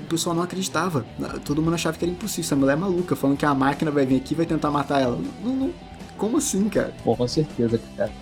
[0.01, 1.05] o pessoal não acreditava.
[1.45, 2.45] Todo mundo achava que era impossível.
[2.47, 5.03] Essa mulher é maluca, falando que a máquina vai vir aqui e vai tentar matar
[5.03, 5.19] ela.
[5.45, 5.71] Não, não,
[6.17, 6.95] como assim, cara?
[7.05, 8.11] Pô, com certeza, cara.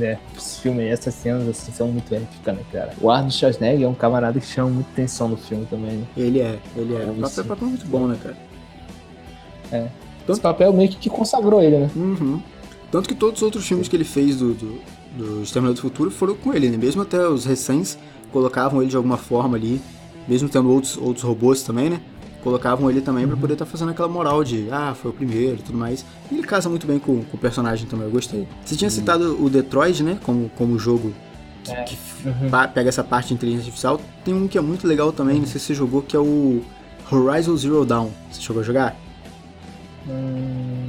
[0.00, 2.94] É, esse filme aí, essas cenas assim, são muito épicas, né, cara?
[3.00, 6.06] O Arnold Schwarzenegger é um camarada que chama muita atenção no filme também, né?
[6.16, 7.04] Ele é, ele é.
[7.10, 8.36] O papel, papel é muito bom, né, cara?
[9.72, 9.88] É.
[10.20, 10.32] Tanto...
[10.32, 11.90] Esse papel meio que consagrou ele, né?
[11.96, 12.40] Uhum.
[12.90, 14.80] Tanto que todos os outros filmes que ele fez do, do,
[15.16, 16.76] do Exterminador do Futuro foram com ele, né?
[16.76, 17.98] Mesmo até os recentes
[18.32, 19.80] colocavam ele de alguma forma ali
[20.28, 22.00] mesmo tendo outros, outros robôs também, né?
[22.44, 25.56] Colocavam ele também para poder estar tá fazendo aquela moral de, ah, foi o primeiro
[25.56, 26.04] e tudo mais.
[26.30, 28.46] E ele casa muito bem com, com, o personagem também, eu gostei.
[28.64, 30.18] Você tinha citado o Detroit, né?
[30.22, 31.12] Como, como jogo
[31.64, 31.82] que, é.
[31.82, 32.50] que uhum.
[32.72, 34.00] pega essa parte de inteligência artificial.
[34.24, 36.62] Tem um que é muito legal também, não sei se você jogou, que é o
[37.10, 38.10] Horizon Zero Dawn.
[38.30, 38.96] Você chegou a jogar?
[40.08, 40.88] Hum,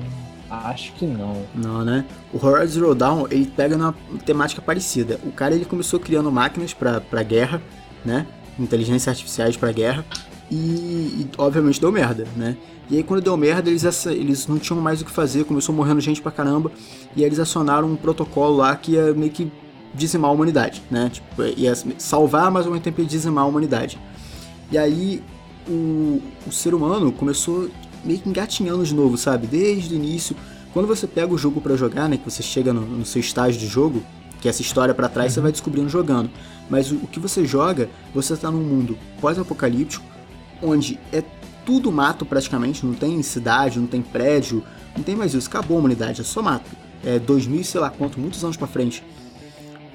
[0.50, 1.44] acho que não.
[1.54, 2.06] Não, né?
[2.34, 5.20] O Horizon Zero Dawn, ele pega numa temática parecida.
[5.24, 7.62] O cara, ele começou criando máquinas pra guerra,
[8.06, 8.26] né?
[8.60, 10.06] inteligências artificiais para guerra
[10.52, 12.58] e, e, obviamente deu merda, né?
[12.90, 16.02] E aí quando deu merda, eles, eles não tinham mais o que fazer, começou morrendo
[16.02, 16.72] gente pra caramba,
[17.16, 19.52] e aí eles acionaram um protocolo lá que ia meio que
[19.94, 21.10] dizimar a humanidade, né?
[21.12, 24.00] Tipo, ia salvar, mas ao mesmo tempo ia dizimar a humanidade.
[24.72, 25.22] E aí
[25.68, 27.70] o, o ser humano começou
[28.04, 29.48] meio que engatinhando de novo, sabe?
[29.48, 30.36] Desde o início.
[30.74, 32.18] Quando você pega o jogo para jogar, né?
[32.18, 34.04] Que você chega no, no seu estágio de jogo,
[34.42, 35.36] que essa história para trás uhum.
[35.36, 36.30] você vai descobrindo jogando.
[36.70, 40.06] Mas o, o que você joga, você tá num mundo pós-apocalíptico,
[40.62, 41.24] onde é
[41.66, 44.64] tudo mato praticamente, não tem cidade, não tem prédio,
[44.96, 46.70] não tem mais isso, acabou a humanidade, é só mato.
[47.04, 49.04] É 2000, sei lá quanto, muitos anos para frente.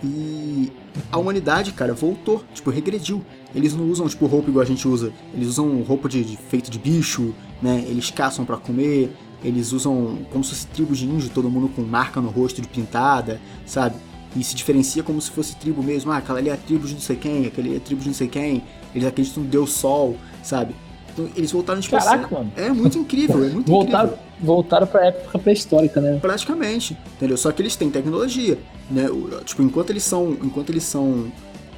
[0.02, 0.72] E
[1.10, 3.24] a humanidade, cara, voltou, tipo, regrediu.
[3.54, 5.12] Eles não usam, tipo, roupa igual a gente usa.
[5.32, 7.84] Eles usam roupa de, de feito de bicho, né?
[7.86, 9.14] Eles caçam para comer.
[9.42, 12.68] Eles usam como se fosse tribo de índio, todo mundo com marca no rosto de
[12.68, 13.96] pintada, sabe?
[14.36, 16.10] e se diferencia como se fosse tribo mesmo.
[16.10, 18.08] Ah, aquela ali é a tribo de não sei quem, aquele é a tribo de
[18.08, 18.62] não sei quem.
[18.94, 20.74] Eles acreditam no Deus Sol, sabe?
[21.12, 22.52] Então eles voltaram tipo Caraca, assim, mano.
[22.56, 24.24] É muito incrível, é muito voltaram, incrível.
[24.40, 26.18] Voltaram pra época pré-histórica, né?
[26.20, 27.36] Praticamente, entendeu?
[27.36, 28.58] Só que eles têm tecnologia,
[28.90, 29.06] né?
[29.44, 31.30] Tipo, enquanto eles são, enquanto eles são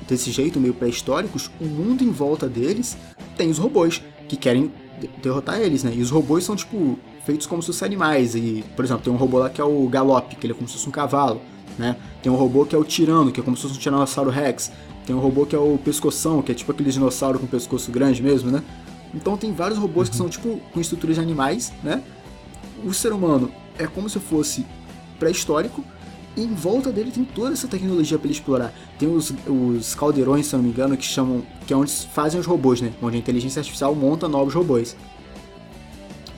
[0.08, 2.96] desse jeito meio pré-históricos, o mundo em volta deles
[3.36, 4.72] tem os robôs que querem
[5.22, 5.92] derrotar eles, né?
[5.94, 9.16] E os robôs são tipo feitos como se fossem animais e, por exemplo, tem um
[9.16, 11.40] robô lá que é o Galope, que ele é como se fosse um cavalo
[11.78, 11.96] né?
[12.22, 14.72] Tem um robô que é o Tirano, que é como se fosse um Tiranossauro Rex.
[15.06, 18.22] Tem um robô que é o Pescoção, que é tipo aquele dinossauro com pescoço grande
[18.22, 18.62] mesmo, né?
[19.14, 20.10] Então tem vários robôs uhum.
[20.10, 22.02] que são tipo com estruturas de animais, né?
[22.84, 24.66] O ser humano é como se fosse
[25.18, 25.84] pré-histórico
[26.36, 28.72] e em volta dele tem toda essa tecnologia para ele explorar.
[28.98, 32.38] Tem os, os caldeirões, se eu não me engano, que chamam que é onde fazem
[32.38, 32.92] os robôs, né?
[33.00, 34.96] Onde a inteligência artificial monta novos robôs.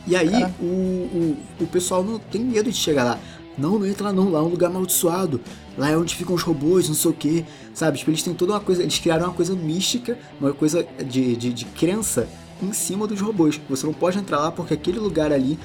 [0.06, 3.18] E aí o, o, o pessoal não tem medo de chegar lá.
[3.58, 5.40] Não, não entra lá não, lá é um lugar amaldiçoado.
[5.76, 7.44] Lá é onde ficam os robôs, não sei o que.
[7.74, 7.98] Sabe?
[7.98, 8.82] Tipo, eles têm toda uma coisa.
[8.82, 12.28] Eles criaram uma coisa mística, uma coisa de, de, de crença
[12.62, 13.61] em cima dos robôs.
[13.68, 15.58] Você não pode entrar lá porque aquele lugar ali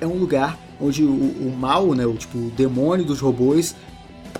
[0.00, 2.06] é um lugar onde o, o mal, né?
[2.06, 3.74] O tipo, o demônio dos robôs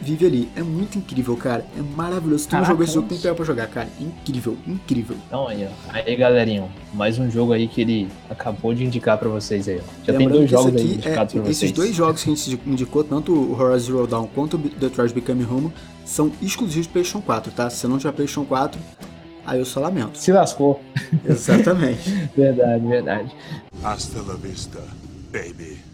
[0.00, 0.48] vive ali.
[0.56, 1.64] É muito incrível, cara.
[1.76, 2.48] É maravilhoso.
[2.48, 3.88] Tu não jogou esse jogo, tem que pra jogar, cara.
[4.00, 5.16] Incrível, incrível.
[5.26, 5.92] Então aí, ó.
[5.92, 10.04] Aí, galerinha, mais um jogo aí que ele acabou de indicar pra vocês aí, ó.
[10.04, 11.62] Já Lembrando tem dois jogos aí indicados é, pra vocês.
[11.62, 15.12] Esses dois jogos que a gente indicou, tanto o Horizon Zero Dawn quanto o Detroit
[15.12, 15.72] Become Human,
[16.04, 17.70] são exclusivos do PlayStation 4, tá?
[17.70, 18.80] Se não tiver PlayStation 4,
[19.46, 20.18] aí eu só lamento.
[20.18, 20.80] Se lascou.
[21.28, 22.10] Exatamente.
[22.36, 23.30] verdade, verdade.
[23.82, 24.78] Hasta la vista,
[25.32, 25.89] baby.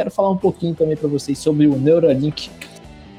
[0.00, 2.48] Quero falar um pouquinho também para vocês sobre o Neuralink.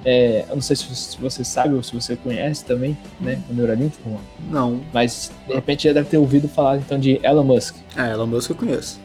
[0.03, 3.39] É, eu não sei se você sabe ou se você conhece também, né?
[3.47, 3.95] O Neuralink.
[4.49, 4.81] Não.
[4.91, 7.75] Mas de repente já deve ter ouvido falar então de Elon Musk.
[7.95, 8.99] Ah, Elon Musk eu conheço.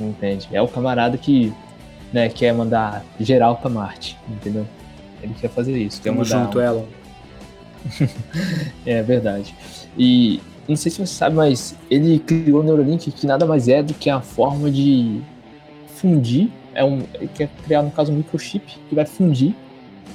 [0.00, 0.48] Entende?
[0.52, 1.52] É o camarada que
[2.12, 4.64] né, quer mandar geral para Marte, entendeu?
[5.20, 6.00] Ele quer fazer isso.
[6.00, 6.62] Quer mandar junto, um...
[6.62, 6.84] Elon.
[8.86, 9.52] é verdade.
[9.98, 13.82] E não sei se você sabe, mas ele criou o Neuralink que nada mais é
[13.82, 15.20] do que a forma de
[15.96, 17.00] fundir é um,
[17.34, 19.54] quer criar, no caso, um microchip que vai fundir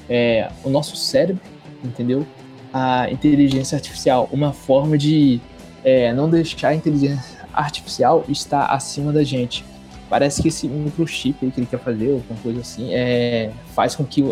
[0.09, 1.41] é, o nosso cérebro,
[1.83, 2.25] entendeu?
[2.73, 5.39] A inteligência artificial, uma forma de
[5.83, 9.65] é, não deixar a inteligência artificial estar acima da gente.
[10.09, 14.03] Parece que esse microchip que ele quer fazer, ou alguma coisa assim, é, faz com
[14.03, 14.23] que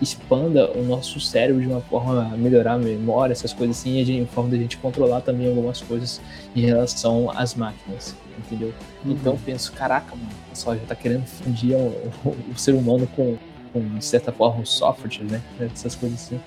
[0.00, 4.22] expanda o nosso cérebro de uma forma a melhorar a memória, essas coisas assim, e
[4.22, 6.20] a forma de a gente controlar também algumas coisas
[6.56, 8.72] em relação às máquinas, entendeu?
[9.04, 9.12] Uhum.
[9.12, 13.06] Então penso, caraca, mano, o pessoal já tá querendo fundir o, o, o ser humano
[13.14, 13.36] com,
[13.72, 15.42] com, de certa forma, o software, né?
[15.60, 16.40] Essas coisas assim.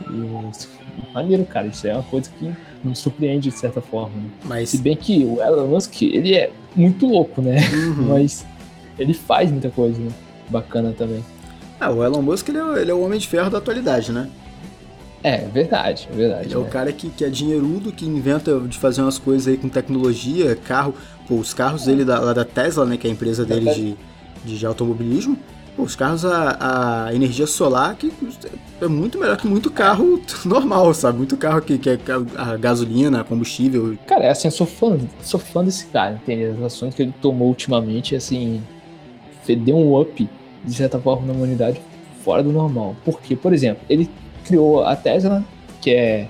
[0.00, 2.52] E, maneiro, cara, isso é uma coisa que
[2.84, 4.14] nos surpreende de certa forma.
[4.16, 4.30] Né?
[4.44, 4.70] Mas...
[4.70, 7.56] Se bem que o Elon Musk, ele é muito louco, né?
[7.72, 8.08] Uhum.
[8.12, 8.46] Mas
[8.98, 10.10] ele faz muita coisa né?
[10.48, 11.24] bacana também.
[11.78, 14.28] Ah, o Elon Musk ele é, ele é, o homem de ferro da atualidade, né?
[15.22, 16.46] É, verdade, verdade.
[16.46, 19.48] Ele é, é o cara que, que é dinheirudo, que inventa de fazer umas coisas
[19.48, 20.94] aí com tecnologia, carro.
[21.26, 23.96] Pô, os carros dele da, lá da Tesla, né, que é a empresa dele de,
[24.44, 25.36] de, de automobilismo,
[25.76, 28.12] pô, os carros a, a, energia solar que
[28.80, 31.18] é muito melhor que muito carro normal, sabe?
[31.18, 31.98] Muito carro que, que é
[32.36, 33.98] a gasolina, combustível.
[34.06, 36.44] Cara, é assim, eu sou fã, sou fã desse cara, entende?
[36.44, 38.62] As ações que ele tomou ultimamente, assim,
[39.44, 40.28] deu um up
[40.64, 41.80] de certa forma, na humanidade
[42.22, 42.96] fora do normal.
[43.04, 44.10] Porque, por exemplo, ele
[44.44, 45.44] criou a Tesla,
[45.80, 46.28] que é,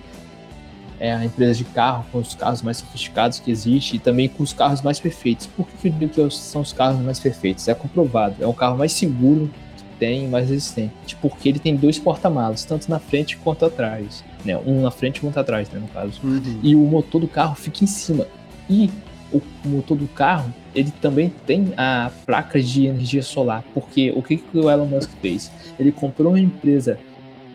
[1.01, 4.43] é a empresa de carro com os carros mais sofisticados que existe e também com
[4.43, 5.47] os carros mais perfeitos.
[5.47, 7.67] Por que eu digo que são os carros mais perfeitos?
[7.69, 8.37] É comprovado.
[8.41, 11.17] É um carro mais seguro que tem, mais resistente.
[11.21, 14.25] Porque ele tem dois porta-malas, tanto na frente quanto atrás.
[14.45, 14.57] Né?
[14.59, 16.21] Um na frente e um atrás, né, no caso.
[16.23, 16.61] Uhum.
[16.63, 18.27] E o motor do carro fica em cima.
[18.69, 18.91] E
[19.33, 24.37] o motor do carro ele também tem a placa de energia solar, porque o que,
[24.37, 25.51] que o Elon Musk fez?
[25.79, 26.99] Ele comprou uma empresa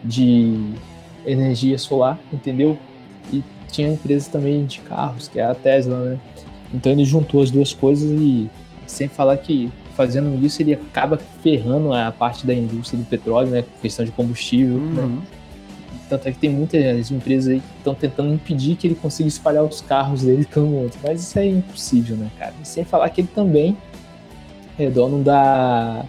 [0.04, 0.74] de
[1.26, 2.78] energia solar, entendeu?
[3.32, 6.20] E tinha empresa também de carros, que é a Tesla, né?
[6.74, 8.50] Então ele juntou as duas coisas e
[8.88, 13.64] sem falar que fazendo isso ele acaba ferrando a parte da indústria do petróleo, né?
[13.82, 15.02] Questão de combustível, né?
[15.02, 15.10] uhum.
[15.10, 15.22] né?
[16.12, 19.64] Tanto é que tem muitas empresas aí que estão tentando impedir que ele consiga espalhar
[19.64, 20.92] os carros dele pelo mundo.
[21.02, 22.54] Mas isso é impossível, né, cara?
[22.62, 23.78] E sem falar que ele também
[24.78, 26.04] é dono da,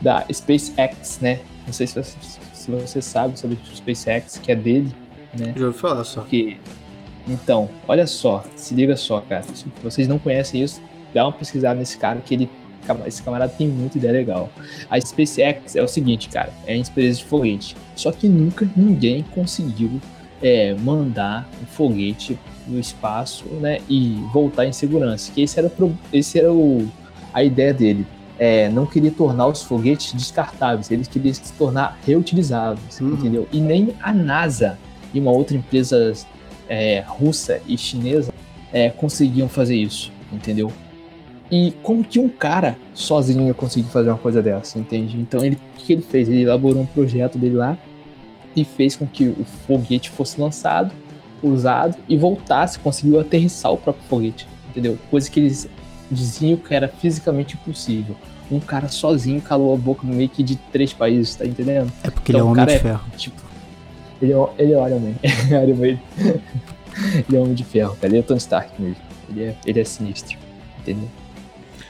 [0.00, 1.40] da SpaceX, né?
[1.66, 2.16] Não sei se você,
[2.54, 4.90] se você sabe sobre o SpaceX, que é dele,
[5.38, 5.52] né?
[5.54, 6.22] Já ouvi falar só.
[6.22, 6.56] Porque,
[7.28, 9.42] então, olha só, se liga só, cara.
[9.42, 10.80] Se vocês não conhecem isso,
[11.12, 12.48] dá uma pesquisada nesse cara que ele
[13.06, 14.50] esse camarada tem muita ideia legal.
[14.90, 17.76] A SpaceX é o seguinte, cara, é a empresa de foguete.
[17.94, 20.00] Só que nunca ninguém conseguiu
[20.42, 25.30] é, mandar um foguete no espaço, né, e voltar em segurança.
[25.32, 25.70] Que esse era,
[26.12, 26.88] esse era o,
[27.32, 28.06] a ideia dele.
[28.38, 33.14] É, não queria tornar os foguetes descartáveis, ele queria se tornar reutilizáveis, uhum.
[33.14, 33.48] entendeu?
[33.50, 34.78] E nem a NASA
[35.14, 36.12] e uma outra empresa
[36.68, 38.34] é, russa e chinesa
[38.72, 40.70] é, conseguiam fazer isso, entendeu?
[41.50, 45.16] E como que um cara sozinho ia conseguir fazer uma coisa dessa, entende?
[45.16, 46.28] Então ele, o que ele fez?
[46.28, 47.78] Ele elaborou um projeto dele lá
[48.54, 50.92] e fez com que o foguete fosse lançado,
[51.42, 54.98] usado e voltasse, conseguiu aterrissar o próprio foguete, entendeu?
[55.10, 55.68] Coisa que eles
[56.10, 58.16] diziam que era fisicamente impossível.
[58.50, 61.92] Um cara sozinho calou a boca no meio que de três países, tá entendendo?
[62.02, 63.04] É porque então, ele é homem de é, ferro.
[63.16, 63.42] Tipo,
[64.22, 65.14] ele é, ele é Iron Man.
[67.28, 68.06] ele é homem de ferro, cara.
[68.06, 69.02] Ele é Tony Stark mesmo.
[69.28, 70.38] Ele é, ele é sinistro,
[70.78, 71.08] entendeu?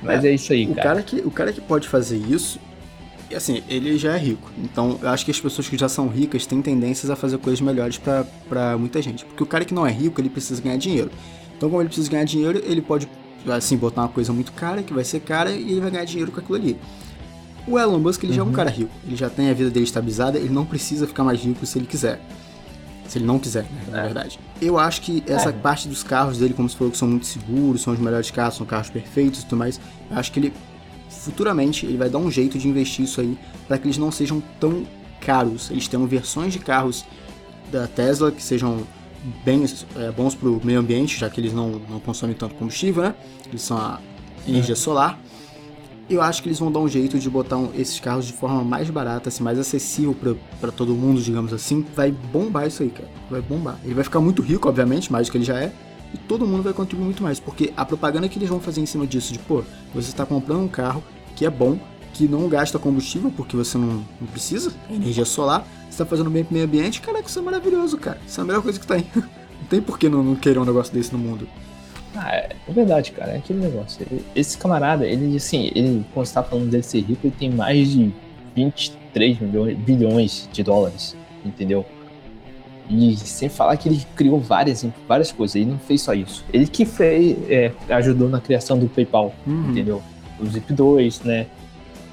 [0.03, 1.03] Mas é, é isso aí, o cara.
[1.03, 2.59] que, o cara que pode fazer isso,
[3.35, 4.51] assim, ele já é rico.
[4.59, 7.61] Então, eu acho que as pessoas que já são ricas têm tendências a fazer coisas
[7.61, 9.25] melhores para muita gente.
[9.25, 11.11] Porque o cara que não é rico, ele precisa ganhar dinheiro.
[11.57, 13.09] Então, como ele precisa ganhar dinheiro, ele pode,
[13.49, 16.31] assim, botar uma coisa muito cara, que vai ser cara, e ele vai ganhar dinheiro
[16.31, 16.79] com aquilo ali.
[17.67, 18.37] O Elon Musk, ele uhum.
[18.37, 18.53] já é um uhum.
[18.53, 18.93] cara rico.
[19.07, 21.87] Ele já tem a vida dele estabilizada, ele não precisa ficar mais rico se ele
[21.87, 22.21] quiser.
[23.09, 24.05] Se ele não quiser, né, na é.
[24.05, 24.39] verdade.
[24.61, 25.53] Eu acho que essa é.
[25.53, 28.57] parte dos carros dele, como você falou, que são muito seguros, são os melhores carros,
[28.57, 30.53] são carros perfeitos e tudo mais, eu acho que ele,
[31.09, 33.39] futuramente, ele vai dar um jeito de investir isso aí
[33.69, 34.85] para que eles não sejam tão
[35.21, 35.71] caros.
[35.71, 37.05] Eles tenham versões de carros
[37.71, 38.87] da Tesla que sejam
[39.45, 39.65] bem
[39.97, 43.15] é, bons para o meio ambiente, já que eles não, não consomem tanto combustível, né?
[43.49, 44.01] Eles são a
[44.47, 44.77] energia é.
[44.77, 45.19] solar
[46.09, 48.89] eu acho que eles vão dar um jeito de botar esses carros de forma mais
[48.91, 50.17] barata, assim, mais acessível
[50.61, 51.85] para todo mundo, digamos assim.
[51.95, 53.09] Vai bombar isso aí, cara.
[53.29, 53.79] Vai bombar.
[53.85, 55.73] Ele vai ficar muito rico, obviamente, mais do que ele já é.
[56.15, 57.41] E todo mundo vai contribuir muito mais.
[57.41, 60.61] Porque a propaganda que eles vão fazer em cima disso, de pô, você está comprando
[60.61, 61.03] um carro
[61.35, 61.79] que é bom,
[62.15, 66.45] que não gasta combustível, porque você não, não precisa, energia solar, você está fazendo bem
[66.45, 68.19] pro meio ambiente, caraca, isso é maravilhoso, cara.
[68.27, 69.07] Isso é a melhor coisa que tem.
[69.15, 71.49] não tem por que não, não querer um negócio desse no mundo.
[72.17, 73.33] Ah, é, é verdade, cara.
[73.33, 74.07] É aquele negócio.
[74.35, 77.91] Esse camarada, ele, assim, ele, quando você tá falando dele ser rico, ele tem mais
[77.91, 78.13] de
[78.55, 81.85] 23 milhões, bilhões de dólares, entendeu?
[82.89, 85.57] E sem falar que ele criou várias, várias coisas.
[85.57, 86.45] Ele não fez só isso.
[86.53, 89.71] Ele que fez, é, ajudou na criação do PayPal, uhum.
[89.71, 90.03] entendeu?
[90.41, 91.47] O Zip2, né?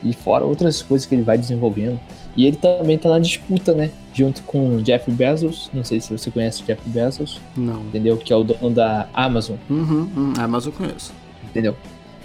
[0.04, 2.00] E fora outras coisas que ele vai desenvolvendo.
[2.36, 3.92] E ele também tá na disputa, né?
[4.14, 5.70] junto com Jeff Bezos.
[5.74, 7.42] Não sei se você conhece Jeff Bezos.
[7.58, 7.82] Não.
[7.82, 8.16] Entendeu?
[8.18, 9.58] Que é o dono da Amazon.
[9.70, 10.34] Uhum, uhum.
[10.38, 11.12] Amazon conheço.
[11.44, 11.76] Entendeu?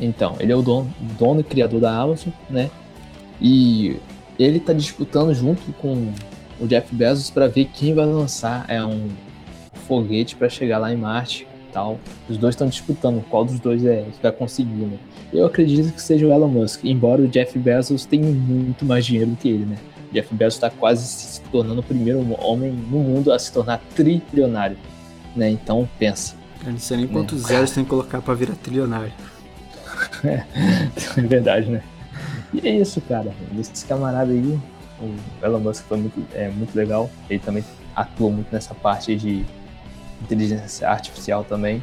[0.00, 2.70] Então, ele é o dono, dono e criador da Amazon, né?
[3.40, 3.96] E
[4.38, 6.12] ele tá disputando junto com
[6.60, 9.08] o Jeff Bezos para ver quem vai lançar é um
[9.86, 11.98] foguete para chegar lá em Marte tal.
[12.28, 14.98] Os dois estão disputando qual dos dois é que vai conseguir, né?
[15.32, 19.30] Eu acredito que seja o Elon Musk, embora o Jeff Bezos tenha muito mais dinheiro
[19.30, 19.76] do que ele, né?
[20.12, 24.76] Jeff Bezos está quase se tornando o primeiro homem no mundo a se tornar trilionário,
[25.34, 25.50] né?
[25.50, 26.36] Então pensa.
[26.64, 27.48] Eu não sei nem quantos né?
[27.48, 29.12] zeros tem que colocar para virar trilionário.
[30.24, 30.44] é,
[31.16, 31.82] é verdade, né?
[32.52, 33.32] E é isso, cara.
[33.58, 34.58] Esse camarada aí,
[35.00, 37.10] o Elon Musk foi muito, é, muito legal.
[37.28, 39.44] Ele também atua muito nessa parte de
[40.22, 41.82] inteligência artificial também,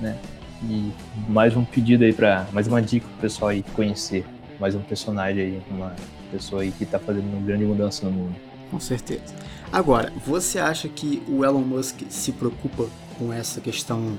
[0.00, 0.16] né?
[0.62, 0.90] E
[1.28, 4.24] mais um pedido aí para mais uma dica pro pessoal aí conhecer
[4.58, 5.94] mais um personagem aí, uma
[6.26, 8.36] pessoa aí que tá fazendo uma grande mudança no mundo.
[8.70, 9.34] Com certeza.
[9.72, 12.86] Agora, você acha que o Elon Musk se preocupa
[13.18, 14.18] com essa questão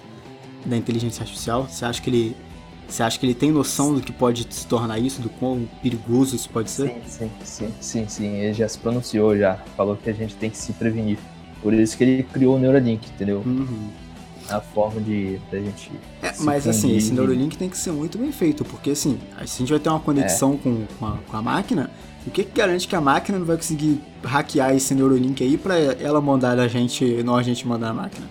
[0.66, 1.68] da inteligência artificial?
[1.68, 2.36] Você acha que ele
[2.88, 6.36] você acha que ele tem noção do que pode se tornar isso, do quão perigoso
[6.36, 6.88] isso pode ser?
[6.88, 8.28] Sim, sim, sim, sim, sim.
[8.38, 11.20] Ele já se pronunciou, já falou que a gente tem que se prevenir.
[11.62, 13.44] Por isso que ele criou o Neuralink, entendeu?
[13.46, 13.90] Uhum.
[14.50, 15.92] A forma de da gente.
[16.22, 19.60] É, mas assim, esse Neuralink tem que ser muito bem feito, porque assim, se a
[19.60, 20.58] gente vai ter uma conexão é.
[20.58, 21.90] com, com a, com, a, máquina,
[22.26, 25.76] o que, que garante que a máquina não vai conseguir hackear esse Neuralink aí para
[25.78, 28.26] ela mandar a gente, não a gente mandar a máquina?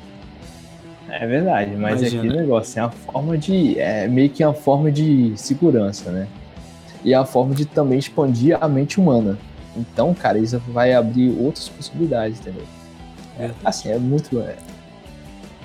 [1.08, 2.22] É verdade, mas Imagina.
[2.22, 3.78] aqui o negócio é uma forma de.
[3.78, 6.26] É meio que uma forma de segurança, né?
[7.04, 9.38] E é a forma de também expandir a mente humana.
[9.76, 12.64] Então, cara, isso vai abrir outras possibilidades, entendeu?
[13.38, 14.40] É, assim, é muito.
[14.40, 14.56] É,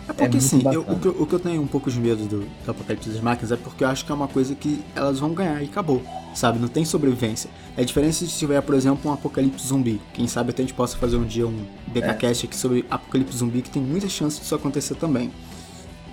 [0.07, 2.25] é porque é assim, eu, o, que, o, que, eu tenho um pouco de medo
[2.25, 5.19] do, do apocalipse das máquinas é porque eu acho que é uma coisa que elas
[5.19, 6.01] vão ganhar e acabou,
[6.33, 6.59] sabe?
[6.59, 7.49] Não tem sobrevivência.
[7.77, 10.01] É diferente se tiver, por exemplo, um apocalipse zumbi.
[10.13, 12.47] Quem sabe até a gente possa fazer um dia um BKcast é.
[12.47, 15.31] aqui sobre apocalipse zumbi, que tem muita chance disso acontecer também.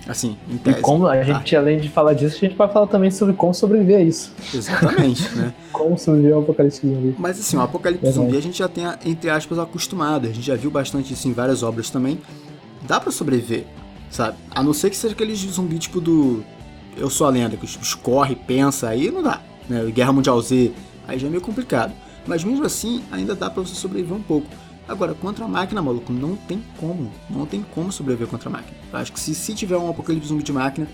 [0.07, 0.79] Assim, em tese.
[0.79, 1.59] E como a gente, ah.
[1.59, 4.33] além de falar disso, a gente vai falar também sobre como sobreviver a isso.
[4.53, 5.53] Exatamente, né?
[5.71, 7.15] como sobreviver ao apocalipse zumbi.
[7.19, 10.27] Mas assim, o apocalipse zumbi a gente já tem, entre aspas, acostumado.
[10.27, 12.19] A gente já viu bastante isso em várias obras também.
[12.81, 13.65] Dá para sobreviver,
[14.09, 14.37] sabe?
[14.51, 16.43] A não ser que seja aquele zumbi tipo do
[16.97, 19.41] Eu Sou a Lenda, que escorre, pensa, aí não dá.
[19.67, 19.85] Né?
[19.91, 20.71] Guerra Mundial Z,
[21.07, 21.93] aí já é meio complicado.
[22.25, 24.47] Mas mesmo assim, ainda dá para você sobreviver um pouco.
[24.87, 27.11] Agora, contra a máquina, maluco, não tem como.
[27.29, 28.75] Não tem como sobreviver contra a máquina.
[28.91, 30.87] Eu acho que se, se tiver um apocalipse zumbi de máquina,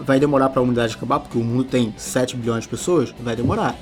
[0.00, 3.78] vai demorar pra humanidade acabar, porque o mundo tem 7 bilhões de pessoas, vai demorar.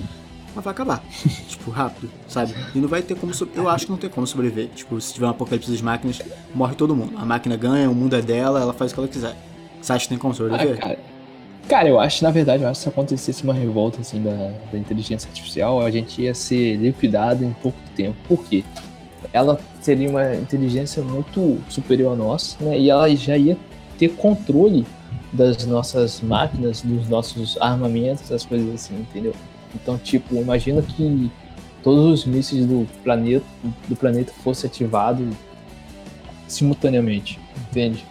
[0.55, 1.03] Mas vai acabar.
[1.49, 2.55] tipo, rápido, sabe?
[2.75, 3.33] E não vai ter como.
[3.55, 4.69] Eu acho que não tem como sobreviver.
[4.69, 6.21] Tipo, se tiver um apocalipse de máquinas,
[6.55, 7.13] morre todo mundo.
[7.17, 9.37] A máquina ganha, o mundo é dela, ela faz o que ela quiser.
[9.81, 10.77] Você acha que tem como sobreviver?
[10.79, 10.99] Ah, cara.
[11.69, 14.79] Cara, eu acho, na verdade, eu acho que se acontecesse uma revolta assim da, da
[14.79, 18.17] inteligência artificial, a gente ia ser liquidado em pouco tempo.
[18.29, 18.63] Por quê?
[19.35, 22.79] ela seria uma inteligência muito superior a nós, né?
[22.79, 23.57] E ela já ia
[23.99, 24.87] ter controle
[25.33, 29.35] das nossas máquinas, dos nossos armamentos, as coisas assim, entendeu?
[29.75, 31.31] Então, tipo, imagina que
[31.83, 33.45] todos os mísseis do planeta,
[33.89, 35.27] do planeta fossem ativados
[36.47, 37.39] simultaneamente,
[37.71, 38.05] entende?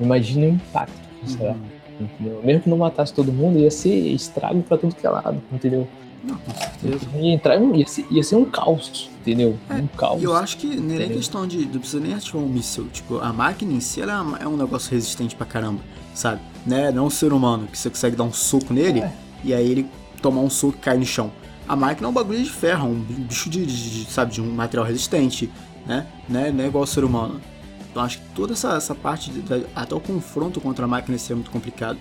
[0.00, 1.00] Imagina o impacto,
[1.40, 1.56] uhum.
[2.00, 2.40] Entendeu?
[2.42, 5.86] Mesmo que não matasse todo mundo, ia ser estrago para tudo que é lado, entendeu?
[6.24, 7.06] Não, com certeza.
[7.16, 9.58] Ia, entrar, ia, ser, ia ser um caos, entendeu?
[9.68, 10.22] É, um caos.
[10.22, 11.66] Eu acho que nem é questão de.
[11.66, 12.86] Não precisa nem ativar um míssil.
[12.92, 15.80] Tipo, a máquina em si ela é um negócio resistente pra caramba,
[16.14, 16.40] sabe?
[16.64, 16.92] Né?
[16.92, 19.12] Não é um ser humano que você consegue dar um soco nele é.
[19.44, 19.86] e aí ele
[20.22, 21.32] tomar um soco e cair no chão.
[21.68, 24.50] A máquina é um bagulho de ferro, um bicho de, de, de sabe, de um
[24.50, 25.50] material resistente,
[25.86, 26.06] né?
[26.28, 26.50] né?
[26.50, 27.40] Não é igual ao ser humano.
[27.90, 31.16] Então acho que toda essa, essa parte, de, de, até o confronto contra a máquina
[31.16, 31.98] é muito complicado.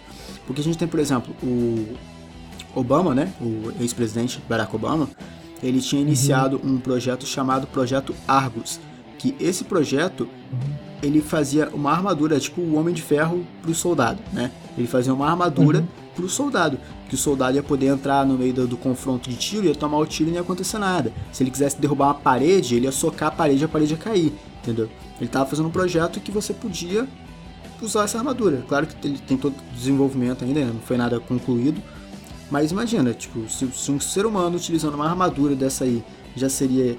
[0.47, 1.95] Porque a gente tem, por exemplo, o,
[2.73, 5.09] Obama, né, o ex-presidente Barack Obama,
[5.61, 6.75] ele tinha iniciado uhum.
[6.75, 8.79] um projeto chamado Projeto Argus,
[9.17, 10.59] que esse projeto uhum.
[11.03, 14.51] ele fazia uma armadura, tipo o Homem de Ferro para o soldado, né?
[14.77, 15.87] Ele fazia uma armadura uhum.
[16.15, 19.35] Para o soldado, que o soldado ia poder entrar no meio do, do, confronto de
[19.35, 21.13] tiro, ia tomar o tiro e não ia acontecer nada.
[21.31, 23.97] Se ele quisesse derrubar uma parede, ele ia socar a parede e a parede ia
[23.97, 24.89] cair, entendeu?
[25.17, 27.07] Ele estava fazendo um projeto que você podia
[27.81, 28.63] usar essa armadura.
[28.67, 30.71] Claro que ele tem todo desenvolvimento ainda, né?
[30.73, 31.81] não foi nada concluído,
[32.49, 36.03] mas imagina, tipo, se, se, um ser humano utilizando uma armadura dessa aí
[36.35, 36.97] já seria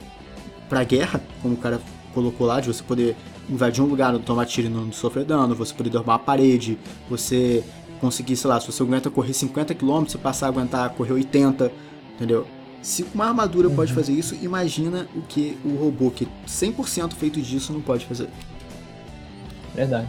[0.69, 1.81] pra guerra, como o cara
[2.15, 3.17] colocou lá, de você poder
[3.49, 6.79] invadir um lugar, não tomar tiro e não sofrer dano, você poder derrubar uma parede,
[7.09, 7.63] você
[8.03, 11.71] conseguir, sei lá, se você aguenta correr 50 km, você passar a aguentar correr 80,
[12.17, 12.47] entendeu?
[12.83, 13.77] Se uma armadura uhum.
[13.77, 18.29] pode fazer isso, imagina o que o robô que 100% feito disso não pode fazer.
[19.73, 20.09] Verdade.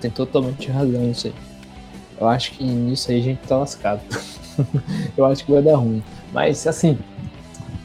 [0.00, 1.34] Tem totalmente razão isso aí.
[2.18, 4.00] Eu acho que nisso aí a gente tá lascado.
[5.14, 6.02] eu acho que vai dar ruim.
[6.32, 6.98] Mas, assim,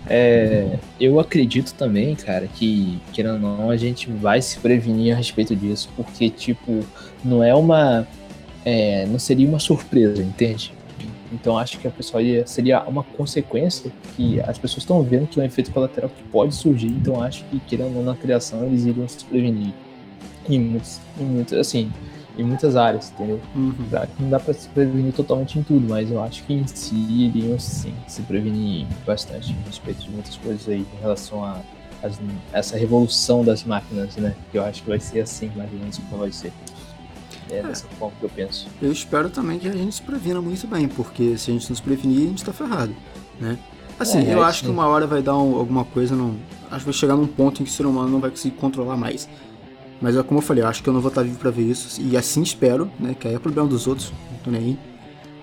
[0.09, 5.17] É, eu acredito também, cara, que, querendo ou não, a gente vai se prevenir a
[5.17, 6.79] respeito disso, porque, tipo,
[7.23, 8.07] não é uma.
[8.65, 10.73] É, não seria uma surpresa, entende?
[11.31, 15.39] Então acho que a pessoa ia, seria uma consequência que as pessoas estão vendo que
[15.39, 18.65] é um efeito colateral que pode surgir, então acho que, querendo ou não, na criação
[18.65, 19.73] eles iriam se prevenir.
[20.49, 21.91] Em muitos, em muitos assim,
[22.37, 23.41] em muitas áreas, entendeu?
[23.53, 23.73] Uhum.
[24.19, 27.59] Não dá para se prevenir totalmente em tudo, mas eu acho que em si iriam
[27.59, 31.59] sim se prevenir bastante a respeito de muitas coisas aí em relação a
[32.01, 32.19] as,
[32.53, 34.35] essa revolução das máquinas, né?
[34.51, 36.53] Que eu acho que vai ser assim, mais ou menos como vai ser.
[37.49, 38.67] É dessa forma que eu penso.
[38.81, 41.75] Eu espero também que a gente se previna muito bem, porque se a gente não
[41.75, 42.95] se prevenir, a gente tá ferrado,
[43.39, 43.57] né?
[43.99, 46.35] Assim, É, eu é, acho que uma hora vai dar um- alguma coisa, não,
[46.69, 48.95] acho que vai chegar num ponto em que o ser humano não vai conseguir controlar
[48.97, 49.27] mais.
[49.99, 51.63] Mas é como eu falei, eu acho que eu não vou estar vivo pra ver
[51.63, 53.15] isso, e assim espero, né?
[53.19, 54.79] Que aí é problema dos outros, não tô nem aí.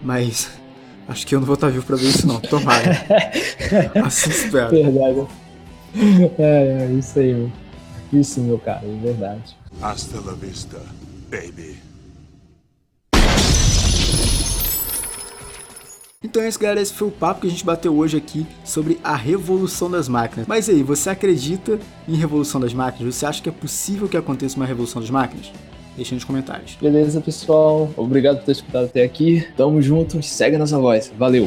[0.01, 0.51] Mas
[1.09, 3.05] acho que eu não vou estar vivo pra ver isso não, tomara.
[4.05, 4.71] assim espero.
[4.71, 5.27] Verdade.
[6.39, 7.51] É, é isso aí, meu.
[8.13, 9.57] Isso, meu cara, é verdade.
[9.83, 10.79] Hasta la vista,
[11.31, 11.77] baby.
[16.25, 16.81] Então é isso, galera.
[16.81, 20.47] Esse foi o papo que a gente bateu hoje aqui sobre a revolução das máquinas.
[20.49, 23.15] Mas aí, você acredita em revolução das máquinas?
[23.15, 25.53] Você acha que é possível que aconteça uma revolução das máquinas?
[25.95, 26.77] Deixa nos comentários.
[26.81, 27.91] Beleza, pessoal.
[27.95, 29.47] Obrigado por ter escutado até aqui.
[29.55, 30.21] Tamo junto.
[30.23, 31.13] Segue nossa voz.
[31.17, 31.47] Valeu.